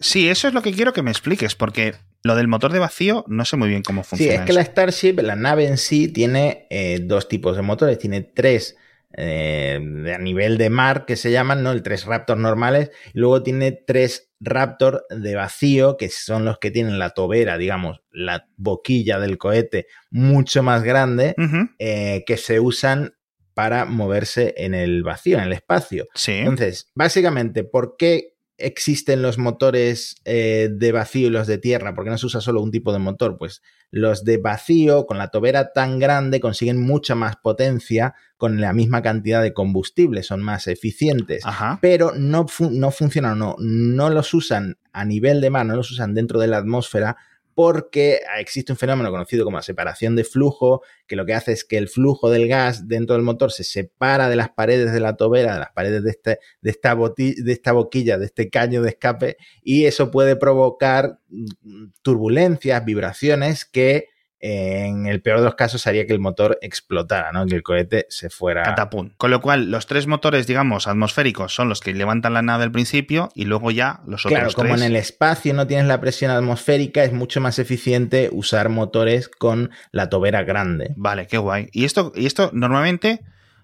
sí, 0.00 0.28
eso 0.28 0.48
es 0.48 0.54
lo 0.54 0.62
que 0.62 0.72
quiero 0.72 0.92
que 0.92 1.02
me 1.02 1.10
expliques, 1.10 1.54
porque 1.54 1.94
lo 2.24 2.36
del 2.36 2.48
motor 2.48 2.72
de 2.72 2.78
vacío 2.78 3.24
no 3.28 3.44
sé 3.44 3.56
muy 3.56 3.68
bien 3.68 3.82
cómo 3.82 4.04
funciona. 4.04 4.32
Sí, 4.32 4.38
es 4.38 4.44
que 4.44 4.52
la 4.52 4.64
Starship, 4.64 5.20
la 5.22 5.36
nave 5.36 5.66
en 5.66 5.78
sí, 5.78 6.08
tiene 6.08 6.66
eh, 6.70 7.00
dos 7.02 7.28
tipos 7.28 7.56
de 7.56 7.62
motores. 7.62 7.98
Tiene 7.98 8.22
tres 8.22 8.76
eh, 9.16 9.78
a 10.14 10.18
nivel 10.18 10.56
de 10.58 10.70
mar 10.70 11.04
que 11.04 11.16
se 11.16 11.30
llaman, 11.30 11.62
¿no? 11.62 11.72
El 11.72 11.82
tres 11.82 12.04
Raptor 12.04 12.38
normales. 12.38 12.90
Y 13.12 13.18
luego 13.18 13.42
tiene 13.42 13.72
tres 13.72 14.31
Raptor 14.44 15.06
de 15.08 15.34
vacío, 15.36 15.96
que 15.96 16.08
son 16.08 16.44
los 16.44 16.58
que 16.58 16.70
tienen 16.70 16.98
la 16.98 17.10
tobera, 17.10 17.58
digamos, 17.58 18.02
la 18.10 18.48
boquilla 18.56 19.20
del 19.20 19.38
cohete 19.38 19.86
mucho 20.10 20.62
más 20.62 20.82
grande, 20.82 21.34
eh, 21.78 22.24
que 22.26 22.36
se 22.36 22.58
usan 22.58 23.14
para 23.54 23.84
moverse 23.84 24.54
en 24.56 24.74
el 24.74 25.02
vacío, 25.02 25.38
en 25.38 25.44
el 25.44 25.52
espacio. 25.52 26.08
Entonces, 26.40 26.90
básicamente, 26.94 27.64
¿por 27.64 27.96
qué 27.96 28.31
existen 28.66 29.22
los 29.22 29.38
motores 29.38 30.16
eh, 30.24 30.68
de 30.72 30.92
vacío 30.92 31.28
y 31.28 31.30
los 31.30 31.46
de 31.46 31.58
tierra? 31.58 31.94
¿Por 31.94 32.04
qué 32.04 32.10
no 32.10 32.18
se 32.18 32.26
usa 32.26 32.40
solo 32.40 32.62
un 32.62 32.70
tipo 32.70 32.92
de 32.92 32.98
motor? 32.98 33.36
Pues 33.38 33.62
los 33.90 34.24
de 34.24 34.38
vacío, 34.38 35.06
con 35.06 35.18
la 35.18 35.28
tobera 35.28 35.72
tan 35.72 35.98
grande, 35.98 36.40
consiguen 36.40 36.80
mucha 36.80 37.14
más 37.14 37.36
potencia 37.36 38.14
con 38.36 38.60
la 38.60 38.72
misma 38.72 39.02
cantidad 39.02 39.42
de 39.42 39.52
combustible, 39.52 40.22
son 40.22 40.42
más 40.42 40.66
eficientes, 40.66 41.44
pero 41.80 42.12
no, 42.16 42.46
no 42.70 42.90
funcionan, 42.90 43.38
no, 43.38 43.56
no 43.58 44.10
los 44.10 44.34
usan 44.34 44.78
a 44.92 45.04
nivel 45.04 45.40
de 45.40 45.50
mar, 45.50 45.66
no 45.66 45.76
los 45.76 45.90
usan 45.90 46.14
dentro 46.14 46.40
de 46.40 46.48
la 46.48 46.58
atmósfera 46.58 47.16
porque 47.54 48.20
existe 48.38 48.72
un 48.72 48.78
fenómeno 48.78 49.10
conocido 49.10 49.44
como 49.44 49.60
separación 49.62 50.16
de 50.16 50.24
flujo, 50.24 50.82
que 51.06 51.16
lo 51.16 51.26
que 51.26 51.34
hace 51.34 51.52
es 51.52 51.64
que 51.64 51.78
el 51.78 51.88
flujo 51.88 52.30
del 52.30 52.48
gas 52.48 52.88
dentro 52.88 53.14
del 53.14 53.24
motor 53.24 53.52
se 53.52 53.64
separa 53.64 54.28
de 54.28 54.36
las 54.36 54.50
paredes 54.50 54.92
de 54.92 55.00
la 55.00 55.16
tobera, 55.16 55.54
de 55.54 55.60
las 55.60 55.72
paredes 55.72 56.02
de, 56.02 56.10
este, 56.10 56.38
de, 56.60 56.70
esta, 56.70 56.94
de 56.94 57.52
esta 57.52 57.72
boquilla, 57.72 58.18
de 58.18 58.26
este 58.26 58.50
caño 58.50 58.82
de 58.82 58.90
escape, 58.90 59.36
y 59.62 59.84
eso 59.86 60.10
puede 60.10 60.36
provocar 60.36 61.18
mm, 61.28 61.86
turbulencias, 62.02 62.84
vibraciones 62.84 63.64
que 63.64 64.11
en 64.44 65.06
el 65.06 65.22
peor 65.22 65.38
de 65.38 65.44
los 65.44 65.54
casos 65.54 65.86
haría 65.86 66.04
que 66.04 66.12
el 66.12 66.18
motor 66.18 66.58
explotara, 66.62 67.30
¿no? 67.30 67.46
Que 67.46 67.54
el 67.54 67.62
cohete 67.62 68.06
se 68.08 68.28
fuera. 68.28 68.64
Catapum. 68.64 69.10
Con 69.16 69.30
lo 69.30 69.40
cual, 69.40 69.70
los 69.70 69.86
tres 69.86 70.08
motores, 70.08 70.48
digamos, 70.48 70.88
atmosféricos 70.88 71.54
son 71.54 71.68
los 71.68 71.80
que 71.80 71.94
levantan 71.94 72.34
la 72.34 72.42
nave 72.42 72.64
al 72.64 72.72
principio 72.72 73.28
y 73.36 73.44
luego 73.44 73.70
ya 73.70 74.00
los 74.04 74.26
otros. 74.26 74.40
Claro, 74.40 74.52
como 74.52 74.74
en 74.74 74.82
el 74.82 74.96
espacio 74.96 75.54
no 75.54 75.68
tienes 75.68 75.86
la 75.86 76.00
presión 76.00 76.32
atmosférica, 76.32 77.04
es 77.04 77.12
mucho 77.12 77.40
más 77.40 77.60
eficiente 77.60 78.30
usar 78.32 78.68
motores 78.68 79.28
con 79.28 79.70
la 79.92 80.10
tobera 80.10 80.42
grande. 80.42 80.92
Vale, 80.96 81.28
qué 81.28 81.38
guay. 81.38 81.68
Y 81.70 81.84
esto, 81.84 82.12
y 82.16 82.26
esto 82.26 82.50
normalmente 82.52 83.20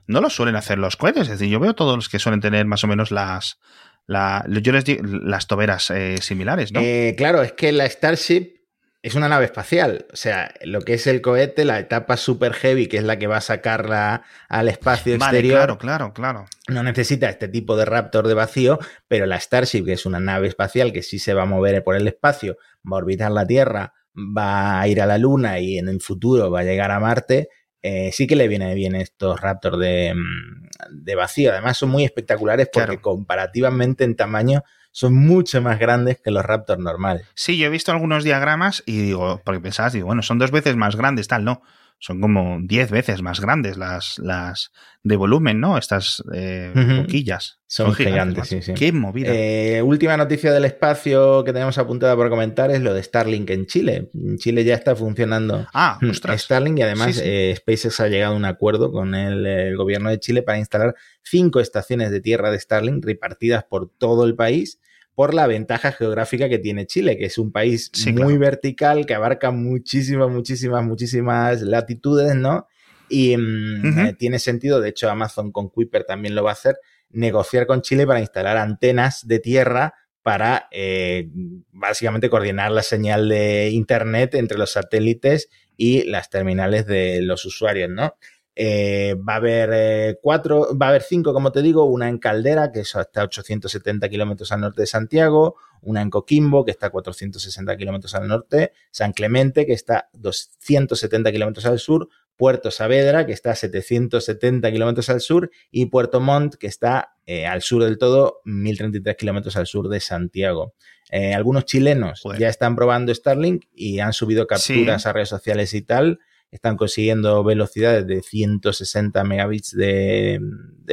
no 0.07 0.21
lo 0.21 0.31
suelen 0.31 0.55
hacer 0.55 0.79
los 0.79 0.97
cohetes. 0.97 1.23
Es 1.23 1.41
decir, 1.41 1.49
yo 1.49 1.59
veo 1.59 1.75
todos 1.75 1.97
los 1.97 2.09
que 2.09 2.21
suelen 2.21 2.41
tener 2.41 2.67
más 2.67 2.85
o 2.85 2.87
menos 2.87 3.11
las. 3.11 3.59
yo 4.07 4.73
les 4.73 4.85
digo, 4.85 5.03
las 5.05 5.49
toberas 5.49 5.91
eh, 5.91 6.19
similares, 6.23 6.73
¿no? 6.73 6.79
Eh, 6.81 7.17
claro, 7.19 7.43
es 7.43 7.51
que 7.51 7.73
la 7.73 7.89
Starship 7.89 8.58
es 9.03 9.15
una 9.15 9.29
nave 9.29 9.45
espacial. 9.45 10.07
O 10.13 10.17
sea, 10.17 10.53
lo 10.63 10.81
que 10.81 10.95
es 10.95 11.07
el 11.07 11.21
cohete, 11.21 11.65
la 11.65 11.79
etapa 11.79 12.17
super 12.17 12.53
heavy, 12.53 12.89
que 12.89 12.99
es 12.99 13.05
la 13.05 13.19
que 13.19 13.27
va 13.27 13.37
a 13.37 13.43
sacarla 13.43 14.23
al 14.49 14.69
espacio 14.69 15.15
exterior. 15.15 15.59
Claro, 15.59 15.79
claro, 15.79 16.13
claro. 16.13 16.47
No 16.69 16.83
necesita 16.83 17.29
este 17.29 17.49
tipo 17.49 17.77
de 17.77 17.85
Raptor 17.85 18.27
de 18.27 18.35
vacío, 18.35 18.79
pero 19.07 19.27
la 19.27 19.39
Starship, 19.39 19.85
que 19.85 19.93
es 19.93 20.05
una 20.05 20.21
nave 20.21 20.49
espacial 20.49 20.93
que 20.93 21.03
sí 21.03 21.19
se 21.19 21.35
va 21.35 21.43
a 21.43 21.47
mover 21.47 21.83
por 21.85 21.95
el 21.95 22.09
espacio, 22.09 22.57
va 22.85 22.97
a 22.97 23.01
orbitar 23.01 23.31
la 23.31 23.47
Tierra, 23.47 23.95
va 24.17 24.81
a 24.81 24.89
ir 24.89 25.01
a 25.01 25.07
la 25.07 25.19
Luna 25.19 25.61
y 25.61 25.79
en 25.79 25.89
el 25.89 26.01
futuro 26.01 26.51
va 26.51 26.61
a 26.61 26.65
llegar 26.65 26.91
a 26.91 26.99
Marte. 26.99 27.51
Eh, 27.81 28.11
sí 28.13 28.27
que 28.27 28.35
le 28.35 28.49
viene 28.49 28.75
bien 28.75 28.97
estos 28.97 29.41
Raptor 29.41 29.77
de, 29.79 30.13
mm, 30.13 30.69
de 30.91 31.15
vacío. 31.15 31.53
Además, 31.53 31.77
son 31.77 31.91
muy 31.91 32.05
espectaculares 32.05 32.69
porque 32.73 33.01
comparativamente 33.01 34.03
en 34.03 34.17
tamaño 34.17 34.65
son 34.91 35.15
mucho 35.15 35.61
más 35.63 35.79
grandes 35.79 36.21
que 36.21 36.31
los 36.31 36.45
Raptors 36.45 36.81
normales. 36.81 37.27
Sí, 37.35 37.57
yo 37.57 37.67
he 37.67 37.71
visto 37.71 37.93
algunos 37.93 38.25
diagramas 38.25 38.83
y 38.87 38.99
digo, 38.99 39.41
porque 39.45 39.61
pensabas, 39.61 39.93
digo, 39.93 40.07
bueno, 40.07 40.23
son 40.23 40.39
dos 40.39 40.51
veces 40.51 40.77
más 40.77 40.97
grandes, 40.97 41.29
tal, 41.29 41.45
no. 41.45 41.63
Son 42.01 42.21
como 42.21 42.59
diez 42.63 42.91
veces 42.93 43.23
más 43.23 43.41
grandes 43.41 43.77
las, 43.77 44.19
las 44.21 44.71
de 45.03 45.17
volumen, 45.17 45.59
¿no? 45.61 45.77
Estas 45.77 46.23
eh, 46.33 46.73
boquillas. 46.75 47.59
Son, 47.67 47.93
gigantes, 47.93 48.49
sí, 48.49 48.63
sí. 48.63 48.73
Qué 48.75 48.93
movida. 48.93 49.31
Eh, 49.35 49.83
última 49.83 50.17
noticia 50.17 50.53
del 50.53 50.65
espacio 50.65 51.43
que 51.45 51.53
tenemos 51.53 51.77
apuntada 51.77 52.15
por 52.15 52.31
comentar 52.31 52.71
es 52.71 52.81
lo 52.83 52.95
de 52.95 53.03
Starlink 53.03 53.51
en 53.51 53.67
Chile. 53.67 54.11
En 54.15 54.39
Chile 54.39 54.65
ya 54.65 54.75
está 54.75 54.95
funcionando 54.95 55.67
ah, 55.75 55.99
Starlink 56.37 56.79
y 56.79 56.83
además 56.83 57.21
eh, 57.23 57.55
SpaceX 57.57 58.01
ha 58.01 58.09
llegado 58.09 58.35
a 58.35 58.37
un 58.37 58.45
acuerdo 58.45 58.93
con 58.93 59.15
el, 59.15 59.45
el, 59.45 59.77
gobierno 59.77 60.09
de 60.09 60.21
Chile 60.21 60.43
para 60.43 60.59
instalar 60.59 60.95
cinco 61.23 61.59
estaciones 61.59 62.11
de 62.13 62.21
tierra 62.21 62.51
de 62.51 62.61
Starlink 62.61 63.05
repartidas 63.05 63.65
por 63.65 63.91
todo 63.91 64.25
el 64.25 64.37
país 64.37 64.79
por 65.19 65.35
la 65.35 65.49
ventaja 65.49 65.91
geográfica 65.91 66.49
que 66.49 66.61
tiene 66.61 66.87
Chile, 66.87 67.19
que 67.19 67.25
es 67.25 67.39
un 67.39 67.51
país 67.51 67.91
muy 68.15 68.39
vertical, 68.39 69.05
que 69.05 69.15
abarca 69.15 69.51
muchísimas, 69.51 70.31
muchísimas, 70.31 70.85
muchísimas 70.85 71.61
latitudes, 71.63 72.37
¿no? 72.37 72.69
Y 73.09 73.37
mm, 73.37 73.99
eh, 73.99 74.13
tiene 74.17 74.39
sentido, 74.39 74.81
de 74.81 74.91
hecho 74.91 75.11
Amazon 75.11 75.51
con 75.51 75.71
Kuiper 75.71 76.05
también 76.05 76.37
lo 76.37 76.45
va 76.45 76.51
a 76.51 76.53
hacer, 76.53 76.77
negociar 77.11 77.67
con 77.67 77.83
Chile 77.83 78.07
para 78.07 78.21
instalar 78.21 78.59
antenas 78.59 79.27
de 79.27 79.41
tierra 79.41 79.93
para 80.23 80.69
eh, 80.71 81.29
básicamente 81.73 82.31
coordinar 82.31 82.71
la 82.71 82.85
señal 82.85 83.29
de 83.29 83.71
Internet 83.71 84.37
entre 84.37 84.57
los 84.57 84.71
satélites 84.71 85.49
y 85.77 86.05
las 86.05 86.31
terminales 86.31 86.87
de 86.87 87.23
los 87.23 87.45
usuarios, 87.45 87.91
¿no? 87.91 88.15
Eh, 88.61 89.15
va 89.15 89.35
a 89.35 89.37
haber 89.37 89.71
eh, 89.73 90.19
cuatro, 90.21 90.77
va 90.77 90.87
a 90.87 90.89
haber 90.89 91.03
cinco, 91.03 91.33
como 91.33 91.53
te 91.53 91.63
digo, 91.63 91.85
una 91.85 92.09
en 92.09 92.19
Caldera, 92.19 92.73
que 92.73 92.81
está 92.81 93.09
a 93.15 93.23
870 93.23 94.09
kilómetros 94.09 94.51
al 94.51 94.63
norte 94.63 94.83
de 94.83 94.87
Santiago, 94.89 95.55
una 95.81 96.03
en 96.03 96.11
Coquimbo, 96.11 96.65
que 96.65 96.73
está 96.73 96.87
a 96.87 96.91
460 96.91 97.77
kilómetros 97.77 98.17
al 98.17 98.27
norte, 98.27 98.73
San 98.91 99.13
Clemente, 99.13 99.65
que 99.65 99.75
está 99.75 99.99
a 99.99 100.09
270 100.15 101.31
kilómetros 101.31 101.67
al 101.67 101.79
sur, 101.79 102.09
Puerto 102.37 102.73
Saavedra, 102.73 103.27
que 103.27 103.33
está 103.33 103.53
a 103.53 103.55
770 103.55 104.73
kilómetros 104.73 105.09
al 105.09 105.21
sur, 105.21 105.53
y 105.71 105.87
Puerto 105.87 106.21
Montt, 106.21 106.57
que 106.57 106.67
está 106.67 107.15
eh, 107.27 107.47
al 107.47 107.63
sur 107.63 107.85
del 107.85 107.97
todo, 107.97 108.41
1033 108.45 109.17
kilómetros 109.17 109.57
al 109.57 109.69
sur 109.69 109.89
de 109.89 110.01
Santiago. 110.01 110.75
algunos 111.13 111.65
chilenos 111.65 112.25
ya 112.41 112.49
están 112.49 112.75
probando 112.75 113.15
Starlink 113.15 113.67
y 113.73 114.01
han 114.01 114.13
subido 114.13 114.49
capturas 114.49 115.07
a 115.07 115.13
redes 115.13 115.29
sociales 115.29 115.75
y 115.75 115.83
tal 115.83 116.19
están 116.51 116.77
consiguiendo 116.77 117.45
velocidades 117.45 118.07
de 118.07 118.23
160 118.23 119.23
megabits 119.25 119.73
de, 119.77 120.41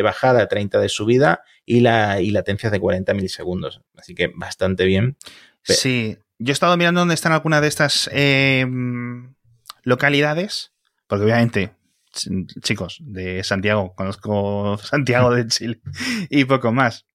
bajada, 0.04 0.48
30 0.48 0.80
de 0.80 0.90
subida 0.90 1.44
y, 1.66 1.80
la, 1.80 2.22
y 2.22 2.32
latencias 2.32 2.72
de 2.72 2.80
40 2.80 3.14
milisegundos. 3.14 3.82
Así 3.96 4.16
que 4.16 4.32
bastante 4.36 4.86
bien. 4.86 5.18
Sí, 5.64 6.18
yo 6.38 6.52
he 6.52 6.54
estado 6.54 6.76
mirando 6.78 7.02
dónde 7.02 7.16
están 7.16 7.32
algunas 7.32 7.62
de 7.62 7.68
estas 7.68 8.10
em, 8.12 9.34
localidades, 9.84 10.74
porque 11.08 11.24
obviamente 11.24 11.72
chicos, 12.62 13.00
de 13.02 13.44
Santiago, 13.44 13.94
conozco 13.96 14.78
Santiago 14.78 15.34
de 15.34 15.48
Chile 15.48 15.82
y 16.30 16.46
poco 16.46 16.72
más. 16.72 17.06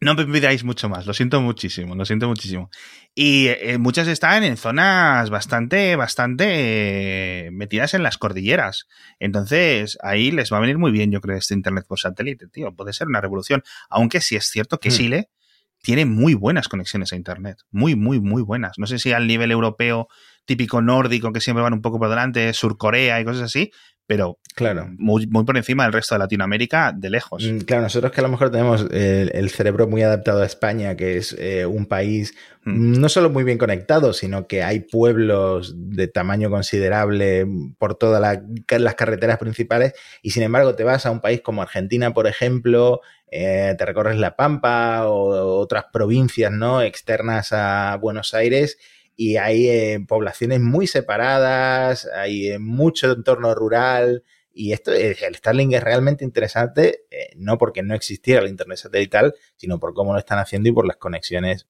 No 0.00 0.14
me 0.14 0.24
pidáis 0.24 0.64
mucho 0.64 0.88
más, 0.88 1.06
lo 1.06 1.12
siento 1.12 1.42
muchísimo, 1.42 1.94
lo 1.94 2.06
siento 2.06 2.26
muchísimo. 2.26 2.70
Y 3.14 3.48
eh, 3.48 3.76
muchas 3.78 4.08
están 4.08 4.44
en 4.44 4.56
zonas 4.56 5.28
bastante, 5.28 5.94
bastante 5.94 7.46
eh, 7.46 7.50
metidas 7.50 7.92
en 7.92 8.02
las 8.02 8.16
cordilleras. 8.16 8.88
Entonces, 9.18 9.98
ahí 10.02 10.30
les 10.30 10.50
va 10.50 10.56
a 10.56 10.60
venir 10.60 10.78
muy 10.78 10.90
bien, 10.90 11.10
yo 11.10 11.20
creo, 11.20 11.36
este 11.36 11.52
Internet 11.52 11.84
por 11.86 12.00
satélite, 12.00 12.46
tío. 12.48 12.74
Puede 12.74 12.94
ser 12.94 13.08
una 13.08 13.20
revolución. 13.20 13.62
Aunque 13.90 14.22
sí 14.22 14.36
es 14.36 14.46
cierto 14.46 14.80
que 14.80 14.88
hmm. 14.88 14.92
Chile 14.92 15.30
tiene 15.82 16.06
muy 16.06 16.32
buenas 16.32 16.68
conexiones 16.68 17.12
a 17.12 17.16
Internet. 17.16 17.58
Muy, 17.70 17.94
muy, 17.94 18.20
muy 18.20 18.40
buenas. 18.40 18.78
No 18.78 18.86
sé 18.86 18.98
si 18.98 19.12
al 19.12 19.26
nivel 19.26 19.50
europeo 19.50 20.08
típico 20.46 20.80
nórdico 20.80 21.32
que 21.32 21.40
siempre 21.40 21.62
van 21.62 21.74
un 21.74 21.82
poco 21.82 21.98
por 21.98 22.08
delante, 22.08 22.52
Sur 22.54 22.76
Corea 22.76 23.20
y 23.20 23.24
cosas 23.24 23.42
así, 23.42 23.70
pero 24.10 24.40
claro. 24.56 24.88
muy, 24.98 25.28
muy, 25.28 25.44
por 25.44 25.56
encima 25.56 25.84
del 25.84 25.92
resto 25.92 26.16
de 26.16 26.18
Latinoamérica 26.18 26.92
de 26.92 27.10
lejos. 27.10 27.44
Mm, 27.44 27.58
claro, 27.58 27.84
nosotros 27.84 28.10
que 28.10 28.20
a 28.20 28.24
lo 28.24 28.28
mejor 28.28 28.50
tenemos 28.50 28.84
el, 28.90 29.50
cerebro 29.50 29.86
muy 29.86 30.02
adaptado 30.02 30.42
a 30.42 30.46
España, 30.46 30.96
que 30.96 31.16
es 31.16 31.32
eh, 31.38 31.64
un 31.64 31.86
país 31.86 32.34
mm. 32.64 33.00
no 33.00 33.08
solo 33.08 33.30
muy 33.30 33.44
bien 33.44 33.56
conectado, 33.56 34.12
sino 34.12 34.48
que 34.48 34.64
hay 34.64 34.80
pueblos 34.80 35.74
de 35.76 36.08
tamaño 36.08 36.50
considerable 36.50 37.46
por 37.78 37.94
todas 37.94 38.42
las 38.68 38.94
carreteras 38.96 39.38
principales, 39.38 39.92
y 40.22 40.32
sin 40.32 40.42
embargo 40.42 40.74
te 40.74 40.82
vas 40.82 41.06
a 41.06 41.12
un 41.12 41.20
país 41.20 41.40
como 41.40 41.62
Argentina, 41.62 42.12
por 42.12 42.26
ejemplo, 42.26 43.02
eh, 43.30 43.76
te 43.78 43.86
recorres 43.86 44.18
La 44.18 44.34
Pampa 44.34 45.06
o 45.06 45.60
otras 45.60 45.84
provincias 45.92 46.50
¿no? 46.50 46.82
externas 46.82 47.52
a 47.52 47.96
Buenos 48.00 48.34
Aires 48.34 48.76
y 49.20 49.36
hay 49.36 49.68
eh, 49.68 50.00
poblaciones 50.08 50.60
muy 50.60 50.86
separadas, 50.86 52.08
hay 52.16 52.52
eh, 52.52 52.58
mucho 52.58 53.12
entorno 53.12 53.54
rural. 53.54 54.24
Y 54.50 54.72
esto, 54.72 54.94
eh, 54.94 55.14
el 55.20 55.34
Starlink 55.34 55.74
es 55.74 55.82
realmente 55.84 56.24
interesante, 56.24 57.02
no 57.36 57.58
porque 57.58 57.82
no 57.82 57.94
existiera 57.94 58.40
el 58.40 58.48
Internet 58.48 58.78
satelital, 58.78 59.34
sino 59.56 59.78
por 59.78 59.92
cómo 59.92 60.14
lo 60.14 60.18
están 60.18 60.38
haciendo 60.38 60.70
y 60.70 60.72
por 60.72 60.86
las 60.86 60.96
conexiones 60.96 61.66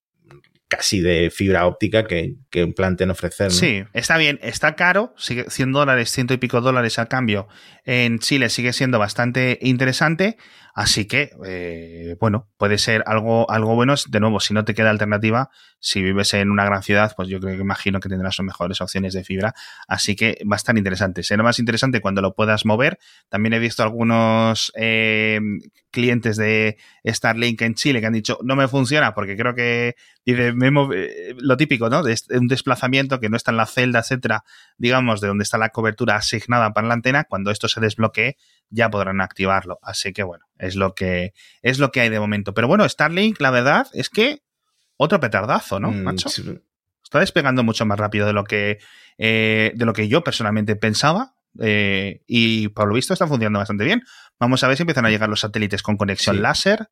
casi 0.68 1.00
de 1.00 1.32
fibra 1.32 1.66
óptica 1.66 2.06
que, 2.06 2.36
que 2.50 2.68
plantean 2.68 3.10
ofrecer. 3.10 3.50
Sí, 3.50 3.82
está 3.94 4.16
bien, 4.16 4.38
está 4.42 4.76
caro, 4.76 5.12
sigue 5.16 5.50
100 5.50 5.72
dólares, 5.72 6.08
ciento 6.12 6.32
y 6.32 6.36
pico 6.36 6.60
dólares 6.60 7.00
al 7.00 7.08
cambio. 7.08 7.48
En 7.84 8.20
Chile 8.20 8.48
sigue 8.48 8.72
siendo 8.72 9.00
bastante 9.00 9.58
interesante, 9.60 10.36
así 10.80 11.04
que, 11.04 11.30
eh, 11.44 12.16
bueno, 12.18 12.48
puede 12.56 12.78
ser 12.78 13.04
algo, 13.04 13.50
algo 13.50 13.74
bueno. 13.74 13.94
De 14.08 14.18
nuevo, 14.18 14.40
si 14.40 14.54
no 14.54 14.64
te 14.64 14.72
queda 14.72 14.88
alternativa, 14.88 15.50
si 15.78 16.02
vives 16.02 16.32
en 16.32 16.50
una 16.50 16.64
gran 16.64 16.82
ciudad, 16.82 17.12
pues 17.14 17.28
yo 17.28 17.38
creo 17.38 17.54
que 17.54 17.60
imagino 17.60 18.00
que 18.00 18.08
tendrás 18.08 18.40
mejores 18.40 18.80
opciones 18.80 19.12
de 19.12 19.22
fibra, 19.22 19.54
así 19.86 20.16
que 20.16 20.38
va 20.50 20.54
a 20.54 20.56
estar 20.56 20.76
interesante. 20.78 21.22
Será 21.22 21.42
más 21.42 21.58
interesante 21.58 22.00
cuando 22.00 22.22
lo 22.22 22.34
puedas 22.34 22.64
mover. 22.64 22.98
También 23.28 23.52
he 23.52 23.58
visto 23.58 23.82
algunos 23.82 24.72
eh, 24.74 25.38
clientes 25.90 26.38
de 26.38 26.78
Starlink 27.04 27.60
en 27.60 27.74
Chile 27.74 28.00
que 28.00 28.06
han 28.06 28.14
dicho, 28.14 28.38
no 28.42 28.56
me 28.56 28.66
funciona 28.66 29.12
porque 29.12 29.36
creo 29.36 29.54
que 29.54 29.96
Dice, 30.24 30.48
eh, 30.48 31.34
lo 31.38 31.56
típico, 31.56 31.88
¿no? 31.88 32.02
Un 32.02 32.46
desplazamiento 32.46 33.20
que 33.20 33.30
no 33.30 33.36
está 33.36 33.52
en 33.52 33.56
la 33.56 33.66
celda, 33.66 34.00
etcétera, 34.00 34.44
digamos, 34.76 35.20
de 35.20 35.28
donde 35.28 35.44
está 35.44 35.56
la 35.56 35.70
cobertura 35.70 36.16
asignada 36.16 36.72
para 36.72 36.88
la 36.88 36.94
antena, 36.94 37.24
cuando 37.24 37.50
esto 37.50 37.68
se 37.68 37.80
desbloquee, 37.80 38.36
ya 38.68 38.90
podrán 38.90 39.22
activarlo. 39.22 39.78
Así 39.82 40.12
que 40.12 40.22
bueno, 40.22 40.44
es 40.60 40.76
lo 40.76 40.94
que, 40.94 41.32
es 41.62 41.78
lo 41.78 41.90
que 41.90 42.00
hay 42.00 42.08
de 42.08 42.20
momento. 42.20 42.54
Pero 42.54 42.68
bueno, 42.68 42.88
Starlink, 42.88 43.40
la 43.40 43.50
verdad 43.50 43.86
es 43.92 44.08
que 44.10 44.42
otro 44.96 45.18
petardazo, 45.20 45.80
¿no, 45.80 45.90
mm, 45.90 46.02
macho? 46.02 46.28
Está 47.02 47.18
despegando 47.18 47.64
mucho 47.64 47.86
más 47.86 47.98
rápido 47.98 48.26
de 48.26 48.32
lo 48.32 48.44
que, 48.44 48.78
eh, 49.18 49.72
de 49.74 49.84
lo 49.84 49.92
que 49.92 50.08
yo 50.08 50.22
personalmente 50.22 50.76
pensaba. 50.76 51.34
Eh, 51.58 52.22
y 52.26 52.68
por 52.68 52.86
lo 52.86 52.94
visto 52.94 53.12
está 53.12 53.26
funcionando 53.26 53.58
bastante 53.58 53.84
bien. 53.84 54.02
Vamos 54.38 54.62
a 54.62 54.68
ver 54.68 54.76
si 54.76 54.84
empiezan 54.84 55.06
a 55.06 55.10
llegar 55.10 55.28
los 55.28 55.40
satélites 55.40 55.82
con 55.82 55.96
conexión 55.96 56.40
láser 56.42 56.88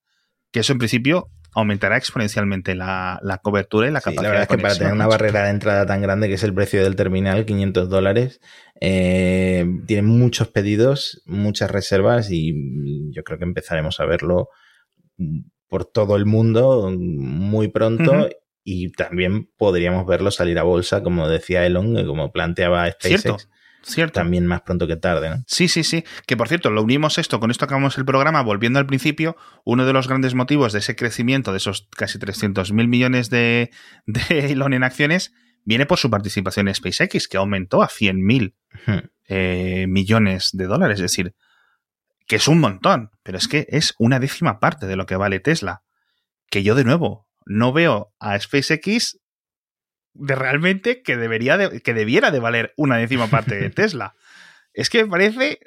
que 0.51 0.61
eso 0.61 0.73
en 0.73 0.79
principio 0.79 1.31
aumentará 1.55 1.97
exponencialmente 1.97 2.75
la, 2.75 3.41
cobertura 3.43 3.89
y 3.89 3.91
la 3.91 4.01
capacidad. 4.01 4.23
La 4.23 4.29
verdad 4.29 4.43
es 4.51 4.57
que 4.57 4.63
para 4.63 4.75
tener 4.77 4.93
una 4.93 5.07
barrera 5.07 5.45
de 5.45 5.51
entrada 5.51 5.87
tan 5.87 6.03
grande 6.03 6.29
que 6.29 6.35
es 6.35 6.43
el 6.43 6.55
precio 6.55 6.83
del 6.83 6.97
terminal, 6.97 7.47
500 7.47 7.89
dólares, 7.89 8.41
eh, 8.81 9.67
tiene 9.87 10.03
muchos 10.03 10.49
pedidos, 10.49 11.23
muchas 11.27 11.71
reservas 11.71 12.31
y 12.31 13.11
yo 13.13 13.25
creo 13.25 13.39
que 13.39 13.45
empezaremos 13.45 13.99
a 14.01 14.07
verlo 14.07 14.49
por 15.69 15.85
todo 15.85 16.17
el 16.17 16.27
mundo 16.27 16.93
muy 16.97 17.69
pronto. 17.69 18.29
Y 18.71 18.93
también 18.93 19.49
podríamos 19.57 20.07
verlo 20.07 20.31
salir 20.31 20.59
a 20.59 20.63
bolsa, 20.63 21.03
como 21.03 21.27
decía 21.27 21.65
Elon, 21.65 22.07
como 22.07 22.31
planteaba 22.33 22.91
SpaceX. 22.91 23.23
Cierto. 23.23 23.39
También 24.13 24.47
más 24.47 24.63
pronto 24.63 24.87
que 24.87 24.97
tarde, 24.97 25.31
¿no? 25.31 25.45
Sí, 25.47 25.69
sí, 25.69 25.85
sí. 25.85 26.05
Que 26.27 26.37
por 26.37 26.49
cierto, 26.49 26.71
lo 26.71 26.83
unimos 26.83 27.19
esto, 27.19 27.41
con 27.41 27.51
esto 27.51 27.65
acabamos 27.65 27.97
el 27.99 28.05
programa, 28.05 28.43
volviendo 28.43 28.79
al 28.79 28.87
principio, 28.87 29.37
uno 29.65 29.87
de 29.87 29.93
los 29.93 30.09
grandes 30.09 30.35
motivos 30.35 30.73
de 30.73 30.81
ese 30.81 30.97
crecimiento 30.97 31.53
de 31.53 31.59
esos 31.59 31.89
casi 31.97 32.19
300 32.19 32.73
mil 32.73 32.89
millones 32.89 33.31
de, 33.31 33.71
de 34.07 34.23
Elon 34.53 34.75
en 34.75 34.85
acciones 34.85 35.33
viene 35.69 35.85
por 35.85 35.99
su 35.99 36.09
participación 36.09 36.69
en 36.69 36.75
SpaceX, 36.75 37.29
que 37.29 37.37
aumentó 37.37 37.83
a 37.83 37.89
100 37.89 38.25
mil 38.25 38.57
eh, 39.29 39.87
millones 39.87 40.51
de 40.55 40.65
dólares. 40.65 40.95
Es 40.97 41.03
decir, 41.03 41.35
que 42.27 42.37
es 42.37 42.49
un 42.49 42.59
montón, 42.59 43.11
pero 43.23 43.37
es 43.37 43.49
que 43.49 43.67
es 43.69 43.95
una 43.99 44.19
décima 44.19 44.61
parte 44.61 44.87
de 44.87 44.97
lo 44.97 45.05
que 45.05 45.17
vale 45.17 45.41
Tesla. 45.41 45.83
Que 46.51 46.63
yo, 46.63 46.75
de 46.75 46.85
nuevo, 46.85 47.29
no 47.45 47.75
veo 47.75 48.15
a 48.19 48.39
SpaceX 48.41 49.19
de 50.19 50.35
realmente 50.35 51.03
que 51.03 51.17
debería 51.17 51.71
que 51.81 51.95
debiera 51.95 52.31
de 52.31 52.41
valer 52.41 52.75
una 52.77 52.97
décima 52.97 53.29
parte 53.29 53.57
de 53.57 53.71
Tesla. 53.71 54.15
es 54.73 54.91
que 54.91 55.05
me 55.05 55.11
parece, 55.11 55.61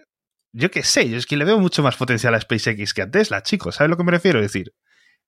yo 0.51 0.69
qué 0.71 0.83
sé, 0.83 1.09
yo 1.09 1.17
es 1.17 1.25
que 1.25 1.37
le 1.37 1.45
veo 1.45 1.59
mucho 1.59 1.83
más 1.83 1.95
potencial 1.95 2.35
a 2.35 2.41
SpaceX 2.41 2.93
que 2.93 3.01
a 3.01 3.09
Tesla, 3.09 3.43
chicos, 3.43 3.75
¿sabes 3.75 3.89
lo 3.89 3.97
que 3.97 4.03
me 4.03 4.11
refiero? 4.11 4.39
Es 4.39 4.51
decir, 4.51 4.73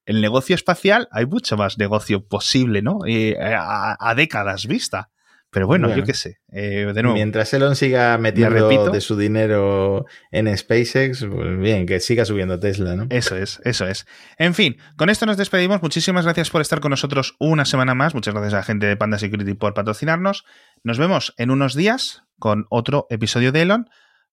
el 0.06 0.20
negocio 0.20 0.54
espacial 0.54 1.08
hay 1.10 1.26
mucho 1.26 1.56
más 1.56 1.78
negocio 1.78 2.26
posible, 2.26 2.82
¿no? 2.82 3.00
Eh, 3.06 3.36
a, 3.38 4.14
décadas 4.14 4.66
vista. 4.66 5.10
Pero 5.54 5.68
bueno, 5.68 5.94
yo 5.94 6.02
qué 6.02 6.14
sé. 6.14 6.40
Eh, 6.50 6.90
de 6.92 7.02
nuevo, 7.04 7.14
Mientras 7.14 7.54
Elon 7.54 7.76
siga 7.76 8.18
metiendo 8.18 8.90
de 8.90 9.00
su 9.00 9.16
dinero 9.16 10.04
en 10.32 10.54
SpaceX, 10.58 11.24
pues 11.24 11.58
bien, 11.60 11.86
que 11.86 12.00
siga 12.00 12.24
subiendo 12.24 12.58
Tesla, 12.58 12.96
¿no? 12.96 13.06
Eso 13.08 13.36
es, 13.36 13.60
eso 13.64 13.86
es. 13.86 14.04
En 14.36 14.54
fin, 14.54 14.78
con 14.96 15.10
esto 15.10 15.26
nos 15.26 15.36
despedimos. 15.36 15.80
Muchísimas 15.80 16.24
gracias 16.24 16.50
por 16.50 16.60
estar 16.60 16.80
con 16.80 16.90
nosotros 16.90 17.36
una 17.38 17.64
semana 17.64 17.94
más. 17.94 18.16
Muchas 18.16 18.34
gracias 18.34 18.52
a 18.54 18.56
la 18.56 18.62
gente 18.64 18.86
de 18.86 18.96
Panda 18.96 19.16
Security 19.16 19.54
por 19.54 19.74
patrocinarnos. 19.74 20.44
Nos 20.82 20.98
vemos 20.98 21.34
en 21.38 21.52
unos 21.52 21.76
días 21.76 22.24
con 22.40 22.66
otro 22.68 23.06
episodio 23.08 23.52
de 23.52 23.62
Elon. 23.62 23.88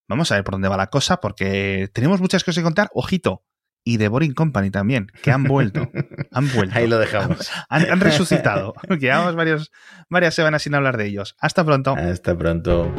Vamos 0.08 0.32
a 0.32 0.36
ver 0.36 0.44
por 0.44 0.56
dónde 0.56 0.70
va 0.70 0.78
la 0.78 0.88
cosa, 0.88 1.18
porque 1.18 1.88
tenemos 1.94 2.20
muchas 2.20 2.44
cosas 2.44 2.62
que 2.62 2.64
contar. 2.64 2.90
Ojito, 2.96 3.44
y 3.84 3.98
The 3.98 4.08
Boring 4.08 4.34
Company 4.34 4.72
también, 4.72 5.12
que 5.22 5.32
han 5.32 5.44
vuelto. 5.44 5.90
Han 6.32 6.52
vuelto. 6.54 6.78
Ahí 6.78 6.88
lo 6.88 6.98
dejamos. 7.00 7.52
Han, 7.70 8.00
resucitado. 8.00 8.74
Llevamos 9.00 9.36
varios, 9.36 9.72
varias 10.10 10.34
semanas 10.34 10.64
sin 10.64 10.76
hablar 10.76 10.98
de 10.98 11.08
ellos. 11.08 11.36
Hasta 11.40 11.64
pronto. 11.64 11.96
Hasta 11.96 12.38
pronto. 12.38 12.92